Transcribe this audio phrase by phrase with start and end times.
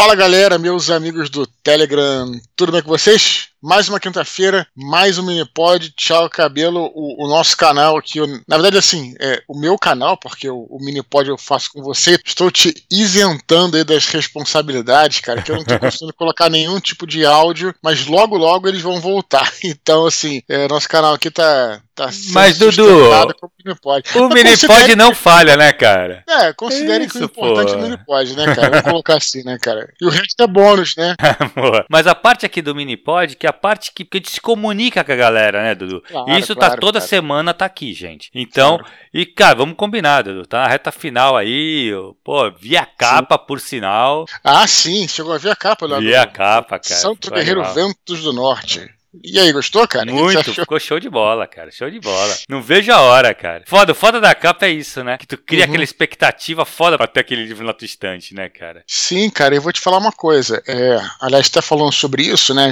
[0.00, 3.49] Fala galera, meus amigos do Telegram, tudo bem com vocês?
[3.62, 8.56] Mais uma quinta-feira, mais um Minipod, tchau cabelo, o, o nosso canal aqui, eu, na
[8.56, 12.50] verdade assim, é o meu canal, porque o, o Minipod eu faço com você, estou
[12.50, 17.26] te isentando aí das responsabilidades, cara, que eu não estou conseguindo colocar nenhum tipo de
[17.26, 22.08] áudio, mas logo logo eles vão voltar, então assim, é, nosso canal aqui tá, tá
[22.32, 26.24] Mas Dudu, o Minipod, o Minipod não falha, né cara?
[26.26, 29.92] É, considere que o importante é o Minipod, né cara, vamos colocar assim, né cara,
[30.00, 31.14] e o resto é bônus, né?
[31.90, 34.40] mas a parte aqui do Minipod, que é a parte que, que a gente se
[34.40, 36.00] comunica com a galera, né, Dudu?
[36.00, 37.08] Claro, Isso tá claro, tá toda claro.
[37.08, 38.30] semana, tá aqui, gente.
[38.34, 38.78] Então,
[39.12, 40.62] e cara, vamos combinar, Dudu, tá?
[40.62, 41.92] A reta final aí,
[42.24, 43.44] pô, via capa, sim.
[43.46, 44.24] por sinal.
[44.42, 45.98] Ah, sim, chegou a ver a capa lá.
[45.98, 47.00] Via capa, cara.
[47.00, 47.62] Santo Guerreiro.
[47.74, 48.88] Ventos do Norte.
[49.24, 50.10] E aí, gostou, cara?
[50.10, 51.70] Muito, ficou show de bola, cara.
[51.70, 52.36] Show de bola.
[52.48, 53.64] Não vejo a hora, cara.
[53.66, 55.18] Foda, foda da capa é isso, né?
[55.18, 55.70] Que tu cria uhum.
[55.70, 58.84] aquela expectativa foda pra ter aquele livro na tua estante, né, cara?
[58.86, 60.62] Sim, cara, eu vou te falar uma coisa.
[60.66, 62.70] É, aliás, até falando sobre isso, né?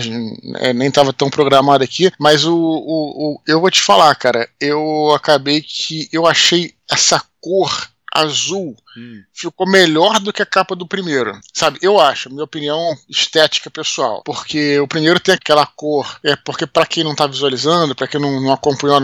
[0.60, 4.48] É, nem tava tão programado aqui, mas o, o, o, eu vou te falar, cara.
[4.60, 9.22] Eu acabei que eu achei essa cor azul hum.
[9.32, 11.38] ficou melhor do que a capa do primeiro.
[11.52, 14.22] Sabe, eu acho, minha opinião estética pessoal.
[14.24, 16.18] Porque o primeiro tem aquela cor.
[16.24, 19.00] É porque, para quem não tá visualizando, para quem não, não acompanhou,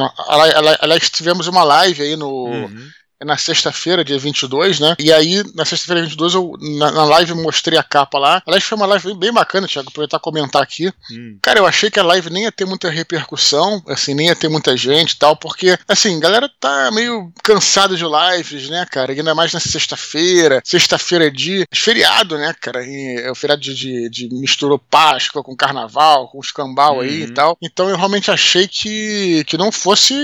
[0.81, 2.47] aliás, tivemos uma live aí no.
[2.47, 2.91] Uhum
[3.23, 4.97] na sexta-feira, dia 22, né?
[4.99, 8.43] E aí, na sexta-feira, 22, eu na, na, live mostrei a capa lá.
[8.47, 10.93] Aliás, foi uma live bem bacana, Thiago, aproveitar comentar aqui.
[11.11, 11.39] Hum.
[11.43, 14.49] Cara, eu achei que a live nem ia ter muita repercussão, assim, nem ia ter
[14.49, 19.13] muita gente e tal, porque, assim, a galera tá meio cansada de lives, né, cara?
[19.13, 20.61] E ainda mais na sexta-feira.
[20.65, 22.85] Sexta-feira é de feriado, né, cara?
[22.85, 27.01] E é o feriado de, de, de, misturou Páscoa com Carnaval, com escambau uhum.
[27.01, 27.35] aí e uhum.
[27.35, 27.59] tal.
[27.63, 30.15] Então eu realmente achei que, que não fosse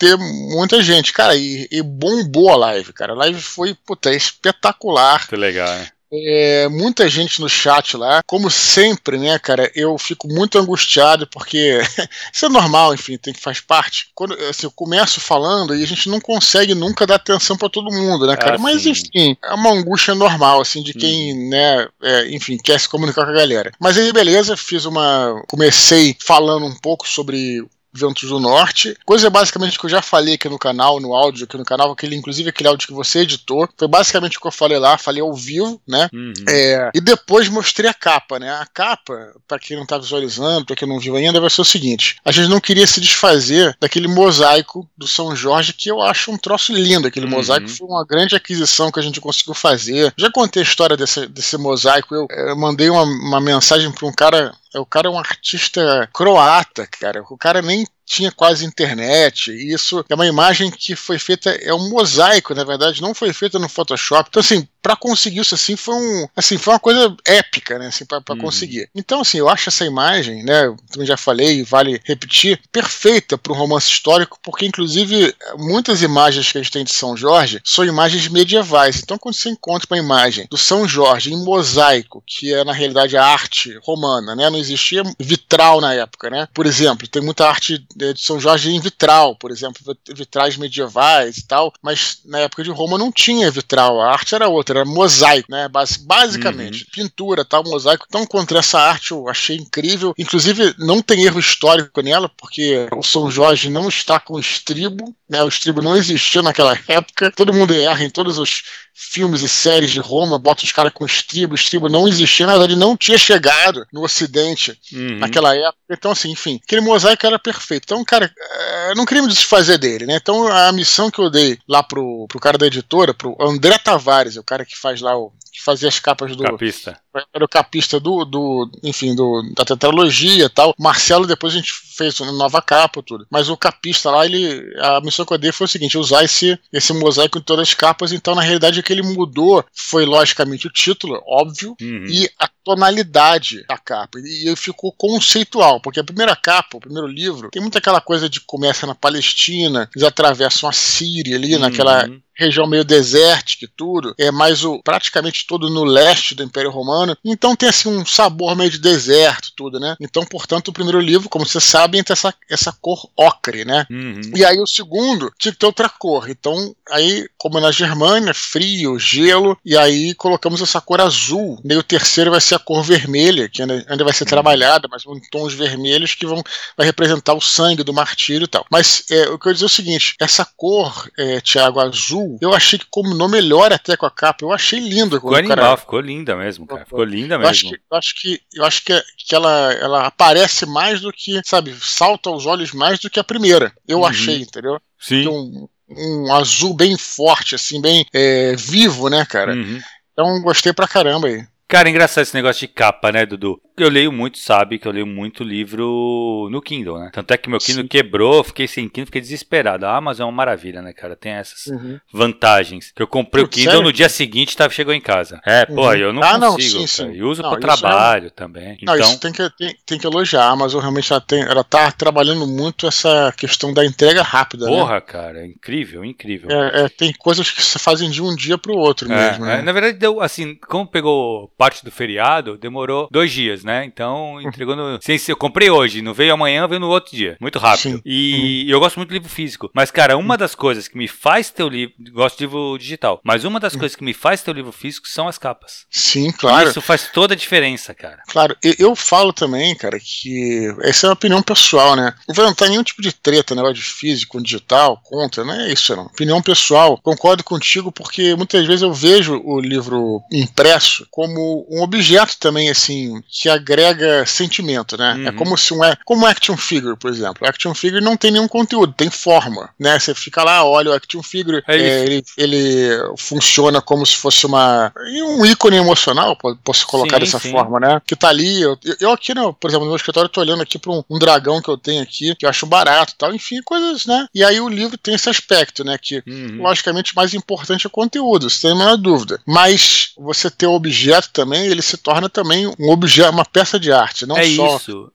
[0.00, 1.12] ter muita gente.
[1.12, 3.12] Cara, e, e bombou a live, cara.
[3.12, 5.28] A live foi, puta, espetacular.
[5.28, 5.88] Que legal, né?
[6.12, 11.78] É, muita gente no chat lá, como sempre, né, cara, eu fico muito angustiado porque
[12.34, 14.08] isso é normal, enfim, tem que faz parte.
[14.12, 17.94] Quando assim, eu começo falando e a gente não consegue nunca dar atenção para todo
[17.94, 18.56] mundo, né, cara?
[18.56, 21.48] Ah, Mas enfim, é uma angústia normal, assim, de quem, hum.
[21.48, 23.70] né, é, enfim, quer se comunicar com a galera.
[23.78, 25.40] Mas aí, beleza, fiz uma.
[25.46, 28.96] Comecei falando um pouco sobre Ventos do Norte.
[29.04, 32.16] Coisa basicamente que eu já falei aqui no canal, no áudio aqui no canal, aquele,
[32.16, 33.68] inclusive aquele áudio que você editou.
[33.76, 36.08] Foi basicamente o que eu falei lá, falei ao vivo, né?
[36.12, 36.32] Uhum.
[36.48, 38.50] É, e depois mostrei a capa, né?
[38.50, 41.64] A capa, para quem não tá visualizando, para quem não viu ainda, vai ser o
[41.64, 46.30] seguinte: a gente não queria se desfazer daquele mosaico do São Jorge, que eu acho
[46.30, 47.08] um troço lindo.
[47.08, 47.32] Aquele uhum.
[47.32, 50.12] mosaico foi uma grande aquisição que a gente conseguiu fazer.
[50.16, 52.14] Já contei a história desse, desse mosaico.
[52.14, 56.86] Eu, eu mandei uma, uma mensagem para um cara o cara é um artista croata,
[56.86, 57.24] cara.
[57.28, 59.50] O cara nem tinha quase internet.
[59.50, 63.32] E isso é uma imagem que foi feita, é um mosaico, na verdade, não foi
[63.32, 64.28] feita no Photoshop.
[64.28, 68.04] Então, assim, para conseguir isso assim foi um, assim, foi uma coisa épica, né, assim,
[68.04, 68.38] para uhum.
[68.38, 68.88] conseguir.
[68.94, 73.56] Então, assim, eu acho essa imagem, né, como já falei, vale repetir, perfeita para um
[73.56, 78.26] romance histórico, porque inclusive muitas imagens que a gente tem de São Jorge são imagens
[78.28, 79.00] medievais.
[79.02, 83.16] Então, quando você encontra uma imagem do São Jorge em mosaico, que é na realidade
[83.16, 86.48] a arte romana, né, não existia vitral na época, né?
[86.54, 91.46] Por exemplo, tem muita arte de São Jorge em vitral, por exemplo, vitrais medievais e
[91.46, 95.50] tal, mas na época de Roma não tinha vitral, a arte era outra, era mosaico,
[95.50, 95.68] né?
[96.00, 96.90] basicamente, uhum.
[96.92, 98.06] pintura, tal, mosaico.
[98.08, 100.14] Então, contra essa arte eu achei incrível.
[100.18, 105.42] Inclusive, não tem erro histórico nela, porque o São Jorge não está com estribo, né?
[105.42, 107.30] O estribo não existia naquela época.
[107.32, 108.62] Todo mundo erra em todos os
[108.92, 112.76] filmes e séries de Roma, bota os caras com estribo, estribo não existia, na verdade
[112.76, 115.18] não tinha chegado no ocidente uhum.
[115.18, 115.78] naquela época.
[115.90, 117.79] Então, assim, enfim, aquele mosaico era perfeito.
[117.82, 120.16] Então, cara, é, não queria me desfazer dele, né?
[120.16, 124.36] Então, a missão que eu dei lá pro, pro cara da editora, pro André Tavares,
[124.36, 126.42] o cara que faz lá o que fazia as capas do.
[126.44, 126.98] Capista.
[127.34, 130.74] Era o capista do, do enfim, do, da tetralogia e tal.
[130.78, 133.26] Marcelo, depois a gente fez uma nova capa, tudo.
[133.30, 134.72] Mas o capista lá, ele.
[134.78, 137.74] A missão que eu dei foi o seguinte: usar esse, esse mosaico em todas as
[137.74, 138.12] capas.
[138.12, 142.06] Então, na realidade, o que ele mudou foi, logicamente, o título, óbvio, uhum.
[142.08, 144.18] e a tonalidade da capa.
[144.20, 148.40] E ficou conceitual, porque a primeira capa, o primeiro livro, tem muita aquela coisa de
[148.40, 151.60] começa na Palestina, eles atravessam a Síria ali, uhum.
[151.60, 152.08] naquela
[152.40, 156.99] região meio desértica e tudo, é mais o praticamente todo no leste do Império Romano.
[157.24, 159.96] Então tem assim um sabor meio de deserto, tudo, né?
[160.00, 163.86] Então, portanto, o primeiro livro, como vocês sabem, tem essa, essa cor ocre, né?
[163.90, 164.20] Uhum.
[164.34, 166.28] E aí o segundo tinha que ter outra cor.
[166.28, 171.60] Então, aí, como é na Germânia, frio, gelo, e aí colocamos essa cor azul.
[171.64, 174.30] E o terceiro vai ser a cor vermelha, que ainda, ainda vai ser uhum.
[174.30, 176.42] trabalhada, mas em tons vermelhos que vão
[176.76, 178.64] vai representar o sangue do martírio e tal.
[178.70, 182.38] Mas é, o que eu ia dizer é o seguinte: essa cor, é, Tiago, azul,
[182.40, 184.44] eu achei que combinou melhor até com a capa.
[184.44, 185.16] Eu achei lindo.
[185.16, 185.76] Ficou animal, cara...
[185.76, 186.84] ficou linda mesmo, cara.
[186.90, 187.44] Ficou linda mesmo.
[187.44, 191.12] Eu acho que, eu acho que, eu acho que, que ela, ela aparece mais do
[191.12, 193.72] que, sabe, salta aos olhos mais do que a primeira.
[193.86, 194.06] Eu uhum.
[194.06, 194.80] achei, entendeu?
[194.98, 195.26] Sim.
[195.28, 199.54] Um, um azul bem forte, assim, bem é, vivo, né, cara?
[199.54, 199.80] Uhum.
[200.12, 201.46] Então gostei pra caramba aí.
[201.68, 203.60] Cara, engraçado esse negócio de capa, né, Dudu?
[203.76, 207.10] Eu leio muito, sabe, que eu leio muito livro no Kindle, né?
[207.12, 207.88] Tanto é que meu Kindle Sim.
[207.88, 209.86] quebrou, fiquei sem Kindle, fiquei desesperado.
[209.86, 211.16] A Amazon é uma maravilha, né, cara?
[211.16, 211.98] Tem essas uhum.
[212.12, 212.92] vantagens.
[212.94, 213.86] Que eu comprei Putz, o Kindle sério?
[213.86, 215.40] no dia seguinte tava, chegou em casa.
[215.46, 215.76] É, uhum.
[215.76, 216.50] pô, eu não ah, consigo.
[216.50, 217.12] Não, sim, sim.
[217.12, 218.30] E uso não, pro é trabalho é...
[218.30, 218.78] também.
[218.82, 219.08] Não, então...
[219.08, 220.44] isso tem que, tem, tem, que elogiar.
[220.44, 224.72] A Amazon realmente ela, tem, ela tá trabalhando muito essa questão da entrega rápida, né?
[224.72, 225.00] Porra, né?
[225.00, 226.50] cara, incrível, incrível.
[226.50, 229.62] É, é, tem coisas que se fazem de um dia pro outro é, mesmo, né?
[229.62, 233.84] Na verdade, deu, assim, como pegou parte do feriado, demorou dois dias, né?
[233.84, 234.98] Então entregou no.
[235.02, 237.36] Sem, eu comprei hoje, não veio amanhã, veio no outro dia.
[237.40, 237.96] Muito rápido.
[237.96, 238.02] Sim.
[238.04, 238.70] E uhum.
[238.72, 239.70] eu gosto muito de livro físico.
[239.74, 241.94] Mas, cara, uma das coisas que me faz ter o livro.
[242.12, 243.20] Gosto de livro digital.
[243.24, 243.80] Mas uma das uhum.
[243.80, 245.86] coisas que me faz ter o livro físico são as capas.
[245.90, 246.68] Sim, claro.
[246.68, 248.22] Isso faz toda a diferença, cara.
[248.26, 252.14] Claro, eu falo também, cara, que essa é uma opinião pessoal, né?
[252.28, 255.94] Não vai entrar nenhum tipo de treta, negócio de físico, digital, contra, não é isso,
[255.94, 256.06] não.
[256.06, 256.98] Opinião pessoal.
[257.02, 263.20] Concordo contigo porque muitas vezes eu vejo o livro impresso como um objeto também, assim,
[263.28, 265.12] que agrega sentimento, né?
[265.12, 265.28] É uhum.
[265.28, 265.80] É como se um.
[266.04, 267.46] Como action figure, por exemplo.
[267.46, 269.98] Action figure não tem nenhum conteúdo, tem forma, né?
[269.98, 274.46] Você fica lá, olha o action figure, é é, ele, ele, funciona como se fosse
[274.46, 274.92] uma.
[274.96, 277.50] um ícone emocional, posso colocar sim, dessa sim.
[277.50, 278.00] forma, né?
[278.06, 278.60] Que tá ali.
[278.60, 281.18] Eu, eu aqui, no, por exemplo, no meu escritório, tô olhando aqui para um, um,
[281.18, 284.26] dragão que eu tenho aqui, que eu acho barato tal, enfim, coisas, né?
[284.34, 285.96] E aí o livro tem esse aspecto, né?
[285.98, 286.62] Que, uhum.
[286.62, 289.40] logicamente, mais importante é o conteúdo, sem a menor dúvida.
[289.46, 293.92] Mas você ter o objeto também, ele se torna também um objeto, uma peça de
[293.92, 294.76] arte, não é só.
[294.76, 295.12] Isso.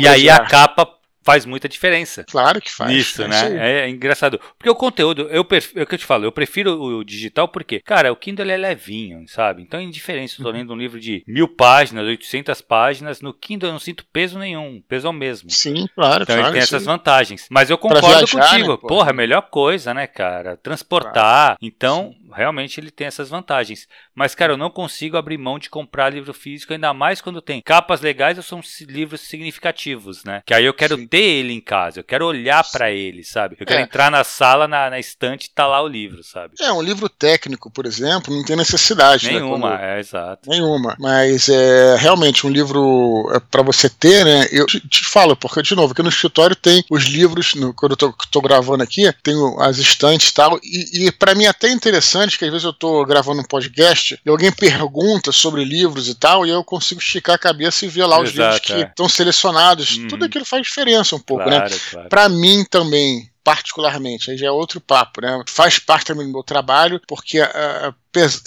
[0.00, 0.99] e aí a capa
[1.30, 2.24] faz muita diferença.
[2.24, 2.90] Claro que faz.
[2.92, 3.84] Isso, é né?
[3.84, 4.40] É engraçado.
[4.58, 5.46] Porque o conteúdo, eu
[5.76, 8.56] é o que eu te falo, eu prefiro o digital porque, cara, o Kindle é
[8.56, 9.62] levinho, sabe?
[9.62, 10.56] Então é indiferente se eu tô uhum.
[10.56, 14.82] lendo um livro de mil páginas, 800 páginas, no Kindle eu não sinto peso nenhum,
[14.88, 15.50] peso é o mesmo.
[15.50, 17.46] Sim, claro, Então claro, ele tem essas vantagens.
[17.50, 18.72] Mas eu concordo viajar, contigo.
[18.72, 20.56] Né, porra, a melhor coisa, né, cara?
[20.56, 21.12] Transportar.
[21.12, 21.58] Claro.
[21.62, 22.30] Então, Sim.
[22.34, 23.86] realmente ele tem essas vantagens.
[24.14, 27.60] Mas, cara, eu não consigo abrir mão de comprar livro físico, ainda mais quando tem
[27.60, 30.42] capas legais ou são livros significativos, né?
[30.44, 31.06] Que aí eu quero Sim.
[31.06, 33.56] ter ele em casa, eu quero olhar para ele, sabe?
[33.58, 33.82] Eu quero é.
[33.82, 36.54] entrar na sala, na, na estante e tá lá o livro, sabe?
[36.60, 39.34] É, um livro técnico, por exemplo, não tem necessidade, né?
[39.34, 39.76] Nenhuma, né?
[39.76, 39.84] Quando...
[39.84, 40.50] é, exato.
[40.50, 40.96] Nenhuma.
[40.98, 44.48] Mas é realmente um livro é, para você ter, né?
[44.50, 47.92] Eu te, te, falo, porque, de novo, aqui no escritório tem os livros, no, quando
[47.92, 51.48] eu tô, tô gravando aqui, tem as estantes e tal, e, e para mim é
[51.48, 56.08] até interessante que às vezes eu tô gravando um podcast e alguém pergunta sobre livros
[56.08, 58.80] e tal, e eu consigo esticar a cabeça e ver lá os livros que é.
[58.82, 59.96] estão selecionados.
[59.96, 60.08] Uhum.
[60.08, 61.58] Tudo aquilo faz diferença um pouco, né?
[61.58, 61.80] claro, né?
[61.90, 62.08] Claro.
[62.08, 65.42] Para mim também, particularmente, aí já é outro papo, né?
[65.48, 67.94] Faz parte também do meu trabalho, porque a,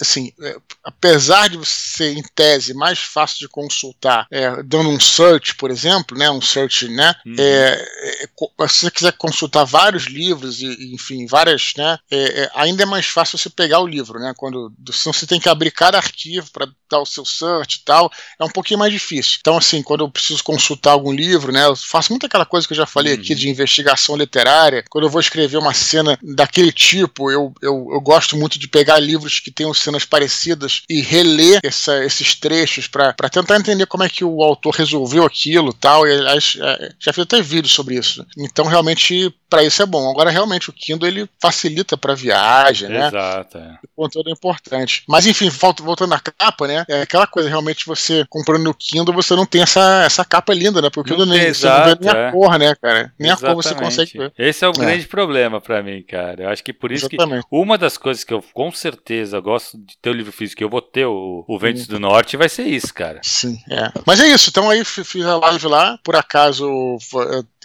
[0.00, 5.54] assim, é, apesar de você, em tese, mais fácil de consultar, é, dando um search,
[5.54, 7.34] por exemplo, né, um search, né, uhum.
[7.38, 8.28] é,
[8.60, 12.86] é, se você quiser consultar vários livros e, enfim, várias, né, é, é, ainda é
[12.86, 16.50] mais fácil você pegar o livro, né, quando, senão você tem que abrir cada arquivo
[16.52, 19.38] para dar o seu search e tal, é um pouquinho mais difícil.
[19.40, 22.72] Então, assim, quando eu preciso consultar algum livro, né, eu faço muito aquela coisa que
[22.72, 23.20] eu já falei uhum.
[23.20, 28.00] aqui de investigação literária, quando eu vou escrever uma cena daquele tipo, eu, eu, eu
[28.00, 33.12] gosto muito de pegar livros que tenham cenas parecidas e reler essa, esses trechos para
[33.30, 36.06] tentar entender como é que o autor resolveu aquilo tal.
[36.06, 38.24] E, aliás, é, já fiz até vídeo sobre isso.
[38.36, 40.10] Então, realmente, para isso é bom.
[40.10, 43.06] Agora, realmente, o Kindle ele facilita para viagem, né?
[43.06, 43.58] Exato.
[43.58, 43.78] É.
[43.96, 45.04] O conteúdo é importante.
[45.08, 46.84] Mas, enfim, voltando à capa, né?
[46.88, 50.82] É aquela coisa, realmente, você comprando no Kindle, você não tem essa, essa capa linda,
[50.82, 50.90] né?
[50.90, 52.28] Porque o Kindle nem, exato, você não vê nem é.
[52.28, 53.12] a cor, né, cara?
[53.18, 53.44] Nem Exatamente.
[53.44, 54.32] a cor você consegue ver.
[54.38, 54.78] Esse é o é.
[54.78, 56.42] grande problema para mim, cara.
[56.44, 57.42] Eu acho que por isso Exatamente.
[57.42, 60.70] que uma das coisas que eu com certeza gosto de ter o livro físico, eu
[60.70, 63.20] vou ter o, o Ventos do Norte, vai ser isso, cara.
[63.22, 63.92] Sim, é.
[64.06, 64.48] Mas é isso.
[64.48, 65.98] Então aí fiz a live lá.
[66.02, 66.66] Por acaso,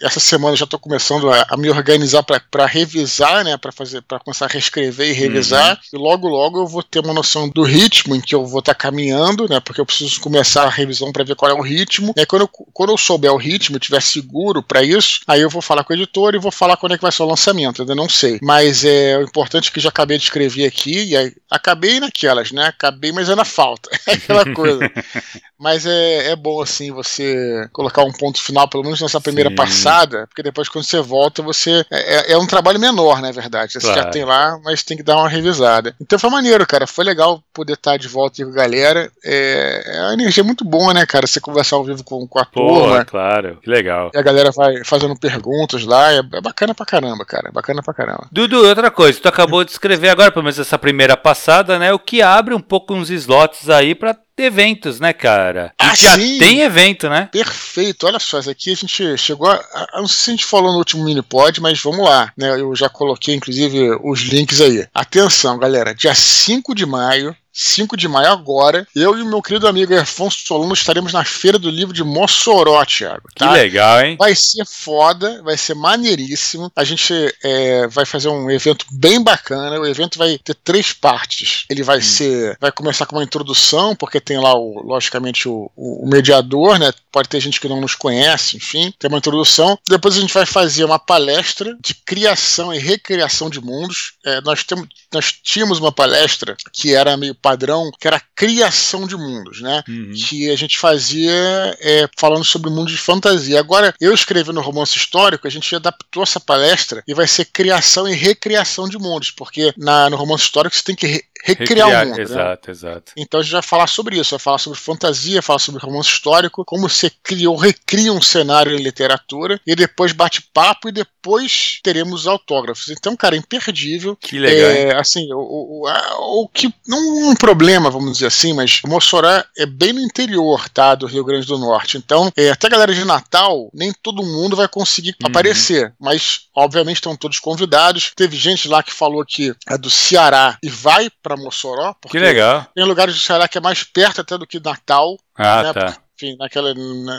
[0.02, 4.20] essa semana já estou começando a, a, me organizar para revisar, né, para fazer, para
[4.20, 5.80] começar a reescrever e revisar.
[5.94, 6.00] Uhum.
[6.00, 8.74] E logo logo eu vou ter uma noção do ritmo em que eu vou estar
[8.74, 12.14] tá caminhando, né, porque eu preciso começar a revisão para ver qual é o ritmo.
[12.18, 15.42] E aí, quando eu, quando eu souber o ritmo, eu tiver seguro para isso, aí
[15.42, 17.28] eu vou falar com o editor e vou falar quando é que vai ser o
[17.28, 17.82] lançamento.
[17.82, 18.40] Ainda não sei.
[18.42, 22.52] Mas é o importante é que já acabei de escrever aqui e aí acabei naquelas,
[22.52, 22.68] né?
[22.68, 23.90] Acabei, mas ainda falta.
[24.08, 24.80] É aquela coisa.
[25.60, 29.56] mas é, é bom assim você colocar um ponto final, pelo menos nessa primeira Sim.
[29.56, 31.86] passagem porque depois quando você volta, você.
[31.92, 33.74] É, é, é um trabalho menor, na verdade.
[33.74, 34.02] Você claro.
[34.02, 35.96] já tem lá, mas tem que dar uma revisada.
[36.00, 36.88] Então foi maneiro, cara.
[36.88, 39.12] Foi legal poder estar de volta com a galera.
[39.24, 41.28] É, é uma energia muito boa, né, cara?
[41.28, 43.06] Você conversar ao vivo com, com a Pô, turma.
[43.06, 44.12] claro, que legal.
[44.14, 46.12] E a galera vai fazendo perguntas lá.
[46.14, 47.50] É, é bacana pra caramba, cara.
[47.50, 48.28] É bacana pra caramba.
[48.32, 51.92] Dudu, outra coisa, tu acabou de escrever agora, pelo menos essa primeira passada, né?
[51.94, 55.74] O que abre um pouco uns slots aí pra eventos, né, cara?
[55.78, 56.38] Ah, já sim.
[56.38, 57.30] tem evento, né?
[57.32, 58.06] Perfeito.
[58.06, 59.62] Olha só, isso aqui a gente chegou a,
[59.96, 62.32] Não sei se a gente falou no último mini pod, mas vamos lá.
[62.38, 62.60] Né?
[62.60, 64.88] Eu já coloquei, inclusive, os links aí.
[64.94, 65.94] Atenção, galera.
[65.94, 70.40] Dia 5 de maio, 5 de maio agora, eu e o meu querido amigo Afonso
[70.46, 73.28] Solano estaremos na Feira do Livro de Mossoró, Thiago.
[73.36, 73.48] Tá?
[73.48, 74.16] Que legal, hein?
[74.18, 76.72] Vai ser foda, vai ser maneiríssimo.
[76.74, 77.14] A gente
[77.44, 79.78] é, vai fazer um evento bem bacana.
[79.78, 81.66] O evento vai ter três partes.
[81.70, 82.02] Ele vai hum.
[82.02, 82.58] ser.
[82.62, 86.94] Vai começar com uma introdução, porque tem lá, o, logicamente, o, o, mediador, né?
[87.12, 89.78] Pode ter gente que não nos conhece, enfim, tem uma introdução.
[89.88, 94.14] Depois a gente vai fazer uma palestra de criação e recriação de mundos.
[94.26, 99.08] É, nós, temos, nós tínhamos uma palestra que era meio padrão, que era a criação
[99.08, 99.84] de mundos, né?
[99.88, 100.12] Uhum.
[100.14, 101.34] Que a gente fazia
[101.82, 103.60] é, falando sobre mundos de fantasia.
[103.60, 108.14] Agora, eu escrevendo romance histórico, a gente adaptou essa palestra e vai ser criação e
[108.14, 112.18] recriação de mundos, porque na, no romance histórico você tem que re recriar o mundo.
[112.18, 112.22] Né?
[112.22, 112.72] Exato, né?
[112.72, 113.12] exato.
[113.16, 116.66] Então a gente vai falar sobre isso, vai falar sobre fantasia, falar sobre romance histórico,
[116.66, 121.80] como você cria ou recria um cenário em literatura, e depois bate papo e depois
[121.82, 122.90] teremos autógrafos.
[122.90, 124.18] Então, cara, imperdível.
[124.18, 124.70] Que legal.
[124.70, 126.74] É, assim, o, o, o, que.
[126.86, 130.94] Não um problema, vamos dizer assim, mas Mossoró é bem no interior, tá?
[130.94, 131.98] Do Rio Grande do Norte.
[131.98, 135.30] Então, é, até a galera de Natal, nem todo mundo vai conseguir uhum.
[135.30, 135.94] aparecer.
[136.00, 138.12] Mas, obviamente, estão todos convidados.
[138.16, 141.96] Teve gente lá que falou que é do Ceará e vai para Mossoró.
[142.02, 142.68] Porque que legal.
[142.76, 145.18] Tem lugares do Ceará que é mais perto até do que Natal.
[145.36, 145.74] Ah, né?
[145.74, 146.74] tá enfim, naquela,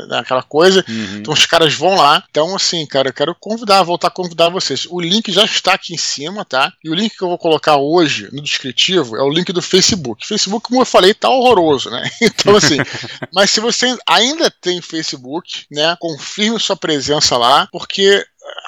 [0.07, 0.85] naquela coisa.
[0.87, 1.17] Uhum.
[1.17, 2.23] Então os caras vão lá.
[2.31, 4.87] Então, assim, cara, eu quero convidar, voltar a convidar vocês.
[4.91, 6.73] O link já está aqui em cima, tá?
[6.85, 10.27] E o link que eu vou colocar hoje no descritivo é o link do Facebook.
[10.27, 12.09] Facebook, como eu falei, tá horroroso, né?
[12.41, 12.77] Então, assim,
[13.35, 18.25] mas se você ainda tem Facebook, né, confirme sua presença lá, porque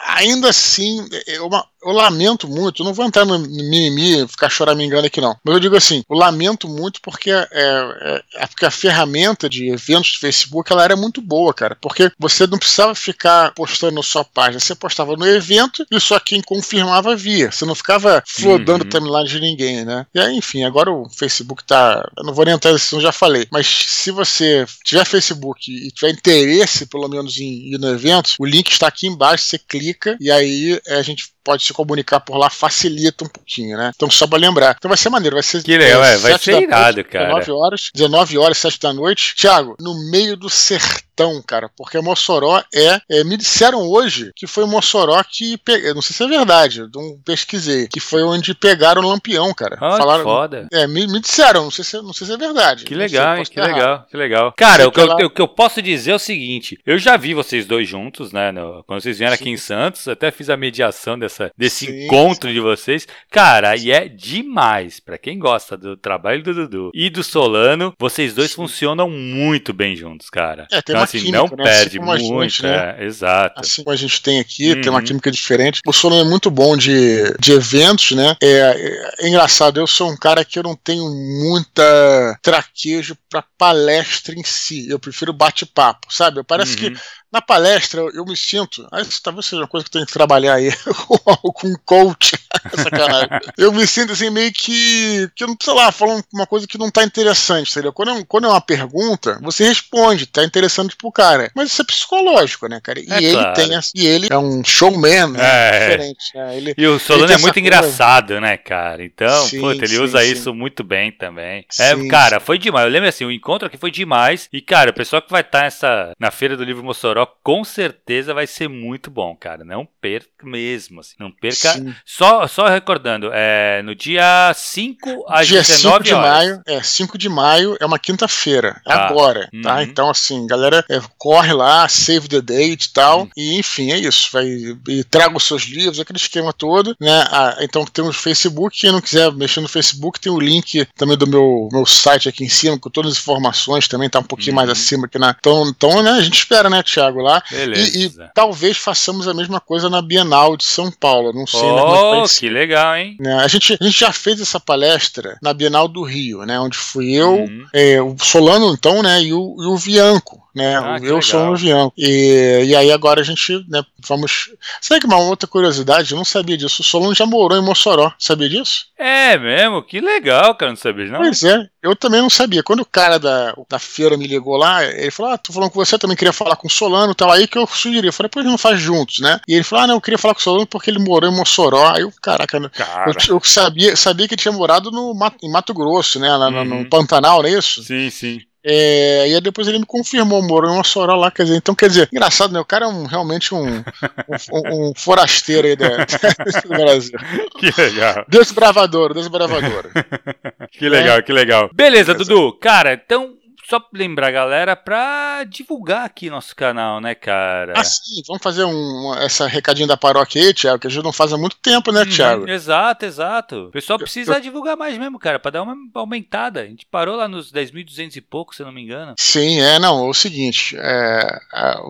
[0.06, 1.48] ainda assim, eu,
[1.84, 5.76] eu lamento muito, não vou entrar no mimimi, ficar choramingando aqui não, mas eu digo
[5.76, 10.72] assim, eu lamento muito porque, é, é, é, porque a ferramenta de eventos do Facebook
[10.72, 14.74] ela era muito boa, cara, porque você não precisava ficar postando na sua página, você
[14.74, 18.90] postava no evento e só quem confirmava via, você não ficava flodando uhum.
[18.90, 20.06] timeline de ninguém, né?
[20.14, 23.12] E aí, enfim, agora o Facebook tá, eu não vou nem entrar nisso, eu já
[23.12, 28.34] falei, mas se você tiver Facebook e tiver interesse, pelo menos, em ir no evento,
[28.38, 32.20] o link está aqui embaixo, você clica e aí é, a gente pode se comunicar
[32.20, 33.92] por lá, facilita um pouquinho, né?
[33.94, 34.74] Então, só pra lembrar.
[34.78, 35.62] Então vai ser maneiro, vai ser.
[35.62, 37.38] Que legal, é, vai ser irado, noite, cara.
[37.38, 39.34] 19 horas, 19 horas, 7 da noite.
[39.36, 41.11] Tiago, no meio do sertão,
[41.46, 43.24] cara, porque Mossoró é, é.
[43.24, 45.56] me disseram hoje que foi Mossoró que.
[45.58, 45.92] Pe...
[45.94, 47.88] Não sei se é verdade, não pesquisei.
[47.88, 49.76] Que foi onde pegaram o lampião, cara.
[49.76, 50.68] Oh, Falaram, foda.
[50.72, 52.84] É, me, me, disseram, não sei, se, não sei se é verdade.
[52.84, 54.52] Que legal, hein, que legal, que legal.
[54.56, 57.34] Cara, o que, eu, o que, eu, posso dizer é o seguinte: eu já vi
[57.34, 58.52] vocês dois juntos, né?
[58.52, 59.42] No, quando vocês vieram Sim.
[59.42, 63.06] aqui em Santos, até fiz a mediação dessa, desse Sim encontro de vocês.
[63.30, 65.00] Cara, e é demais.
[65.00, 68.56] Para quem gosta do trabalho do Dudu e do Solano, vocês dois Sim.
[68.56, 70.66] funcionam muito bem juntos, cara.
[70.70, 71.64] É, tem então, uma assim, química, não né?
[71.64, 72.96] perde assim muito, gente, né?
[72.98, 73.60] é, exato.
[73.60, 74.80] Assim como a gente tem aqui, uhum.
[74.80, 75.04] tem uma uhum.
[75.04, 75.80] química diferente.
[75.86, 78.36] O Solano é muito bom de, de eventos, né?
[78.42, 83.44] É, é, é engraçado, eu sou um cara que eu não tenho muita traquejo para
[83.56, 84.88] palestra em si.
[84.88, 86.42] Eu prefiro bate-papo, sabe?
[86.42, 86.92] Parece uhum.
[86.92, 87.00] que
[87.32, 88.86] na palestra, eu me sinto.
[89.00, 90.70] Isso talvez seja uma coisa que eu tenho que trabalhar aí
[91.06, 92.32] com um coach.
[92.76, 93.28] Sacanagem.
[93.56, 95.28] eu me sinto assim, meio que.
[95.34, 97.92] que não sei lá, falando uma coisa que não tá interessante, entendeu?
[97.92, 101.50] Quando é, quando é uma pergunta, você responde, tá interessante pro cara.
[101.54, 103.00] Mas isso é psicológico, né, cara?
[103.00, 103.54] E é ele claro.
[103.54, 103.70] tem.
[103.94, 105.40] E ele é um showman, né?
[105.40, 105.80] É.
[105.80, 106.34] Diferente.
[106.34, 106.56] Né?
[106.56, 109.02] Ele, e o Solano é muito engraçado, né, cara?
[109.02, 110.32] Então, sim, puta, ele sim, usa sim.
[110.32, 111.64] isso muito bem também.
[111.78, 112.84] é, cara, foi demais.
[112.84, 114.48] Eu lembro assim, o encontro aqui foi demais.
[114.52, 117.64] E, cara, o pessoal que vai estar tá nessa, na Feira do Livro Mossoró com
[117.64, 119.64] certeza vai ser muito bom, cara.
[119.64, 121.14] Não perca mesmo, assim.
[121.18, 121.74] Não perca.
[122.04, 127.28] Só, só recordando, é no dia 5 às dia 19 de maio, é 5 de
[127.28, 129.06] maio é uma quinta-feira, é tá.
[129.06, 129.48] agora, tá?
[129.52, 129.62] uhum.
[129.62, 129.82] tá?
[129.82, 133.30] Então assim, galera, é, corre lá, save the date e tal, uhum.
[133.36, 134.28] e enfim, é isso.
[134.32, 134.46] Vai
[134.88, 137.24] e traga os seus livros, aquele esquema todo, né?
[137.30, 141.16] Ah, então tem o Facebook, quem não quiser mexer no Facebook, tem o link também
[141.16, 144.52] do meu, meu site aqui em cima com todas as informações, também tá um pouquinho
[144.52, 144.56] uhum.
[144.56, 145.34] mais acima aqui na.
[145.38, 147.42] Então, então, né, a gente espera, né, Thiago Thiago, lá.
[147.52, 151.32] E, e, talvez façamos a mesma coisa na Bienal de São Paulo.
[151.32, 153.16] Não sei, oh, né, é que, legal, hein?
[153.20, 156.58] Né, a, gente, a gente já fez essa palestra na Bienal do Rio, né?
[156.58, 157.66] Onde fui eu, uhum.
[157.72, 159.22] é, o Solano, então, né?
[159.22, 160.78] E o, e o Bianco né?
[160.78, 161.22] Ah, eu legal.
[161.22, 161.92] sou um avião.
[161.96, 164.50] E, e aí agora a gente, né, vamos.
[164.80, 166.12] Sabe que uma outra curiosidade?
[166.12, 166.82] Eu não sabia disso.
[166.82, 168.12] O Solon já morou em Mossoró.
[168.18, 168.86] Sabia disso?
[168.98, 169.82] É mesmo?
[169.82, 170.72] Que legal, cara.
[170.72, 171.20] Não sabia, não?
[171.20, 171.68] Pois é.
[171.82, 172.62] Eu também não sabia.
[172.62, 175.84] Quando o cara da, da feira me ligou lá, ele falou: Ah, tô falando com
[175.84, 177.30] você, também queria falar com o Solano e tal.
[177.30, 178.06] Aí que eu sugeri.
[178.06, 179.40] Eu falei, pois não faz juntos, né?
[179.48, 181.34] E ele falou: Ah, não, eu queria falar com o Solano porque ele morou em
[181.34, 181.92] Mossoró.
[181.92, 183.10] Aí eu, caraca, cara.
[183.10, 186.34] eu, eu, sabia, sabia que ele tinha morado no, em Mato Grosso, né?
[186.36, 186.64] Lá, uhum.
[186.64, 187.82] No Pantanal, não é isso?
[187.82, 188.40] Sim, sim.
[188.64, 191.88] É, e aí depois ele me confirmou, morou em Mossoró lá, quer dizer, então quer
[191.88, 192.60] dizer, engraçado, né?
[192.60, 196.04] O cara é um, realmente um, um, um forasteiro aí da,
[196.62, 197.18] do Brasil.
[197.58, 198.24] Que legal.
[198.28, 199.90] Desbravador, desbravador.
[200.70, 201.22] que legal, é.
[201.22, 201.70] que legal.
[201.72, 202.52] Beleza, Dudu.
[202.60, 203.34] Cara, então
[203.68, 207.74] só lembrar a galera pra divulgar aqui nosso canal, né, cara?
[207.76, 211.12] Ah, sim, vamos fazer um, essa recadinho da paróquia aí, Thiago, que a gente não
[211.12, 212.48] faz há muito tempo, né, uhum, Thiago?
[212.48, 213.56] Exato, exato.
[213.66, 214.40] O pessoal precisa eu, eu...
[214.40, 216.60] divulgar mais mesmo, cara, pra dar uma aumentada.
[216.62, 219.14] A gente parou lá nos 10.200 e pouco, se eu não me engano.
[219.18, 221.40] Sim, é, não, é o seguinte, é,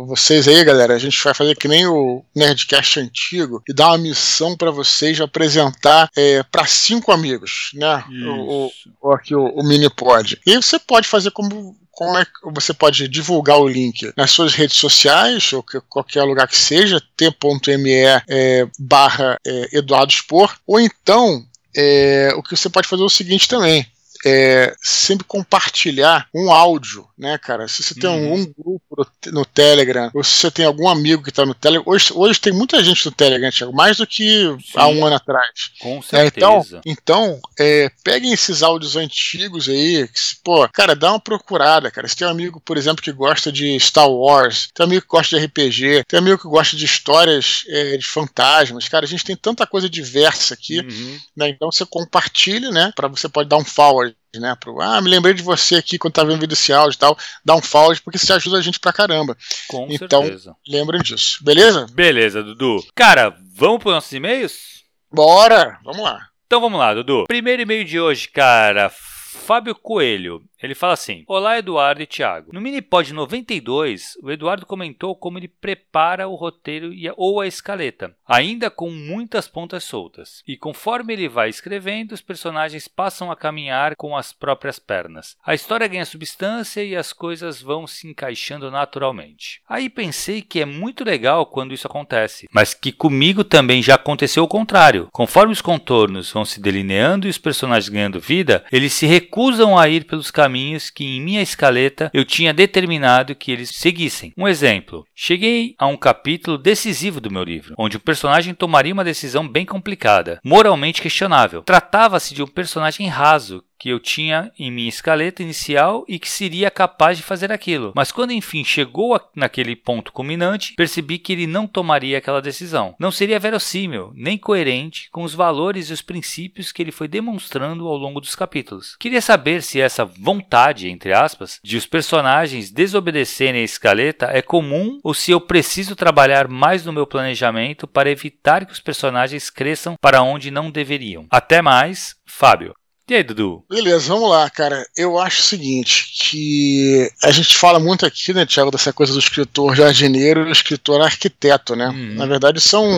[0.07, 3.99] vocês aí, galera, a gente vai fazer que nem o Nerdcast antigo e dar uma
[3.99, 9.67] missão para vocês de apresentar é, para cinco amigos, né, o, o, aqui o, o
[9.67, 10.39] mini pod.
[10.47, 14.13] E você pode fazer como como é que você pode divulgar o link?
[14.17, 17.93] Nas suas redes sociais ou que, qualquer lugar que seja, t.me
[18.29, 21.47] é, barra é, Eduardo Expor, ou então
[21.77, 23.87] é, o que você pode fazer é o seguinte também
[24.25, 27.67] é, sempre compartilhar um áudio, né, cara?
[27.69, 28.33] Se você tem uhum.
[28.33, 32.13] algum grupo no, Telegram, ou se você tem algum amigo que está no Telegram, hoje,
[32.15, 35.71] hoje tem muita gente no Telegram, Thiago, mais do que Sim, há um ano atrás.
[35.81, 36.23] Com certeza.
[36.25, 41.91] É, então, então é, peguem esses áudios antigos aí, que, pô, cara, dá uma procurada,
[41.91, 42.07] cara.
[42.07, 45.09] Se tem um amigo, por exemplo, que gosta de Star Wars, tem um amigo que
[45.09, 49.09] gosta de RPG, tem um amigo que gosta de histórias é, de fantasmas, cara, a
[49.09, 51.21] gente tem tanta coisa diversa aqui, uhum.
[51.37, 51.49] né?
[51.49, 52.93] Então você compartilha, né?
[52.95, 54.57] Para você pode dar um forward né?
[54.59, 57.17] Pro, ah, me lembrei de você aqui quando tava vendo esse áudio e tal.
[57.45, 59.37] Dá um follow, porque isso ajuda a gente pra caramba.
[59.69, 60.57] Com então, certeza.
[60.67, 61.43] lembrem disso.
[61.43, 61.87] Beleza?
[61.93, 62.85] Beleza, Dudu.
[62.95, 64.83] Cara, vamos pros nossos e-mails?
[65.13, 65.79] Bora!
[65.85, 66.29] Vamos lá.
[66.47, 67.25] Então vamos lá, Dudu.
[67.29, 68.91] Primeiro e-mail de hoje, cara.
[68.91, 70.43] Fábio Coelho.
[70.63, 72.53] Ele fala assim: Olá, Eduardo e Thiago.
[72.53, 78.71] No Minipod 92, o Eduardo comentou como ele prepara o roteiro ou a escaleta, ainda
[78.71, 80.43] com muitas pontas soltas.
[80.47, 85.37] E conforme ele vai escrevendo, os personagens passam a caminhar com as próprias pernas.
[85.45, 89.61] A história ganha substância e as coisas vão se encaixando naturalmente.
[89.69, 94.45] Aí pensei que é muito legal quando isso acontece, mas que comigo também já aconteceu
[94.45, 95.09] o contrário.
[95.11, 99.89] Conforme os contornos vão se delineando e os personagens ganhando vida, eles se recusam a
[99.89, 104.35] ir pelos caminhos caminhos que em minha escaleta eu tinha determinado que eles seguissem.
[104.37, 109.05] Um exemplo: cheguei a um capítulo decisivo do meu livro, onde o personagem tomaria uma
[109.05, 111.63] decisão bem complicada, moralmente questionável.
[111.63, 116.71] Tratava-se de um personagem raso que eu tinha em minha escaleta inicial e que seria
[116.71, 117.93] capaz de fazer aquilo.
[117.97, 122.95] Mas quando enfim chegou naquele ponto culminante, percebi que ele não tomaria aquela decisão.
[122.97, 127.89] Não seria verossímil, nem coerente com os valores e os princípios que ele foi demonstrando
[127.89, 128.95] ao longo dos capítulos.
[129.01, 135.01] Queria saber se essa vontade, entre aspas, de os personagens desobedecerem a escaleta é comum
[135.03, 139.97] ou se eu preciso trabalhar mais no meu planejamento para evitar que os personagens cresçam
[140.01, 141.27] para onde não deveriam.
[141.29, 142.77] Até mais, Fábio.
[143.13, 143.63] E aí, Dudu?
[143.69, 144.87] Beleza, vamos lá, cara.
[144.97, 149.19] Eu acho o seguinte, que a gente fala muito aqui, né, Tiago, dessa coisa do
[149.19, 151.91] escritor jardineiro e do escritor arquiteto, né?
[151.91, 152.15] Hum.
[152.15, 152.89] Na verdade, são.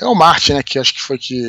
[0.00, 1.42] É o Martin, né, que acho que foi que,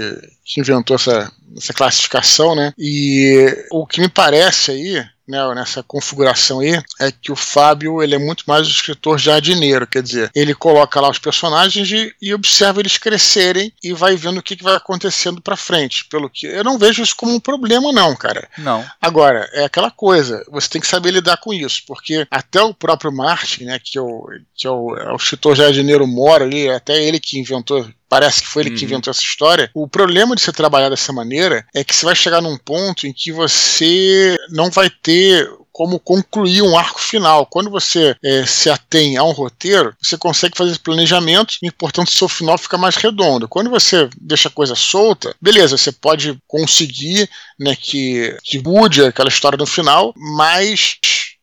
[0.43, 2.73] que inventou essa, essa classificação, né?
[2.79, 8.15] E o que me parece aí né, nessa configuração aí, é que o Fábio ele
[8.15, 12.33] é muito mais um escritor jardineiro, quer dizer, ele coloca lá os personagens e, e
[12.33, 16.05] observa eles crescerem e vai vendo o que, que vai acontecendo para frente.
[16.05, 18.49] Pelo que eu não vejo isso como um problema, não, cara.
[18.57, 18.83] Não.
[18.99, 23.11] Agora, é aquela coisa, você tem que saber lidar com isso, porque até o próprio
[23.11, 27.03] Martin, né, que é o, que é o, é o escritor jardineiro mora ali, até
[27.03, 28.75] ele que inventou parece que foi ele uhum.
[28.75, 29.69] que inventou essa história.
[29.73, 33.13] O problema de você trabalhar dessa maneira é que você vai chegar num ponto em
[33.13, 35.47] que você não vai ter
[35.79, 37.45] como concluir um arco final.
[37.45, 42.11] Quando você é, se atém a um roteiro, você consegue fazer esse planejamento e, portanto,
[42.11, 43.47] seu final fica mais redondo.
[43.47, 49.29] Quando você deixa a coisa solta, beleza, você pode conseguir né, que, que mude aquela
[49.29, 50.97] história no final, mas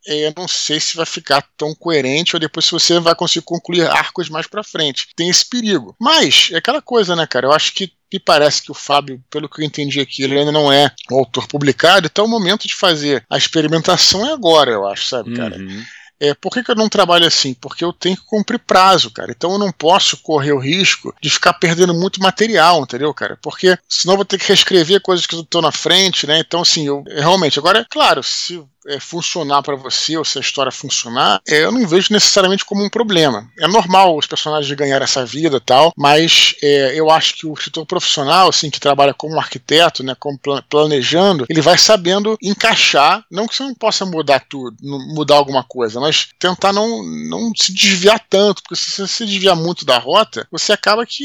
[0.07, 3.87] eu não sei se vai ficar tão coerente ou depois se você vai conseguir concluir
[3.87, 5.09] arcos mais para frente.
[5.17, 5.95] Tem esse perigo.
[6.01, 7.47] Mas é aquela coisa, né, cara?
[7.47, 10.53] Eu acho que me parece que o Fábio, pelo que eu entendi aqui, ele ainda
[10.53, 14.87] não é um autor publicado, então o momento de fazer a experimentação é agora, eu
[14.87, 15.57] acho, sabe, cara?
[15.59, 15.85] Uhum.
[16.19, 17.53] É, por que, que, eu não trabalho assim?
[17.53, 19.31] Porque eu tenho que cumprir prazo, cara.
[19.31, 23.39] Então eu não posso correr o risco de ficar perdendo muito material, entendeu, cara?
[23.43, 26.39] Porque senão eu vou ter que reescrever coisas que estão na frente, né?
[26.39, 27.59] Então, assim, eu realmente.
[27.59, 31.73] Agora, é claro, se é, funcionar para você, ou se a história funcionar, é, eu
[31.73, 33.49] não vejo necessariamente como um problema.
[33.59, 37.87] É normal os personagens ganhar essa vida tal, mas é, eu acho que o escritor
[37.87, 43.55] profissional, assim, que trabalha como arquiteto, né, como planejando, ele vai sabendo encaixar, não que
[43.55, 48.63] você não possa mudar tudo, mudar alguma coisa, mas tentar não, não se desviar tanto,
[48.63, 51.25] porque se você se desviar muito da rota, você acaba que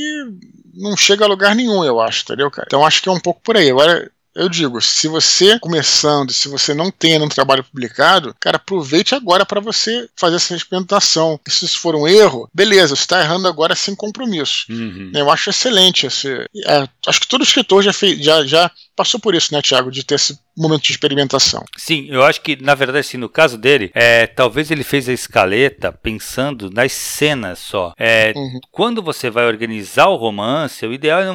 [0.74, 2.67] não chega a lugar nenhum, eu acho, entendeu, cara?
[2.67, 3.69] Então acho que é um pouco por aí.
[3.69, 9.13] Agora, eu digo, se você começando, se você não tem um trabalho publicado, cara, aproveite
[9.13, 11.39] agora para você fazer essa experimentação.
[11.46, 14.65] E se isso for um erro, beleza, você está errando agora sem compromisso.
[14.70, 15.12] Uhum.
[15.13, 16.06] Eu acho excelente.
[16.06, 16.30] Esse,
[16.65, 20.03] é, acho que todo escritor já, fez, já, já passou por isso, né, Tiago, de
[20.03, 21.65] ter esse momento de experimentação.
[21.75, 25.13] Sim, eu acho que, na verdade, assim, no caso dele, é, talvez ele fez a
[25.13, 27.93] escaleta pensando nas cenas só.
[27.97, 28.59] É, uhum.
[28.69, 31.25] Quando você vai organizar o romance, o ideal é,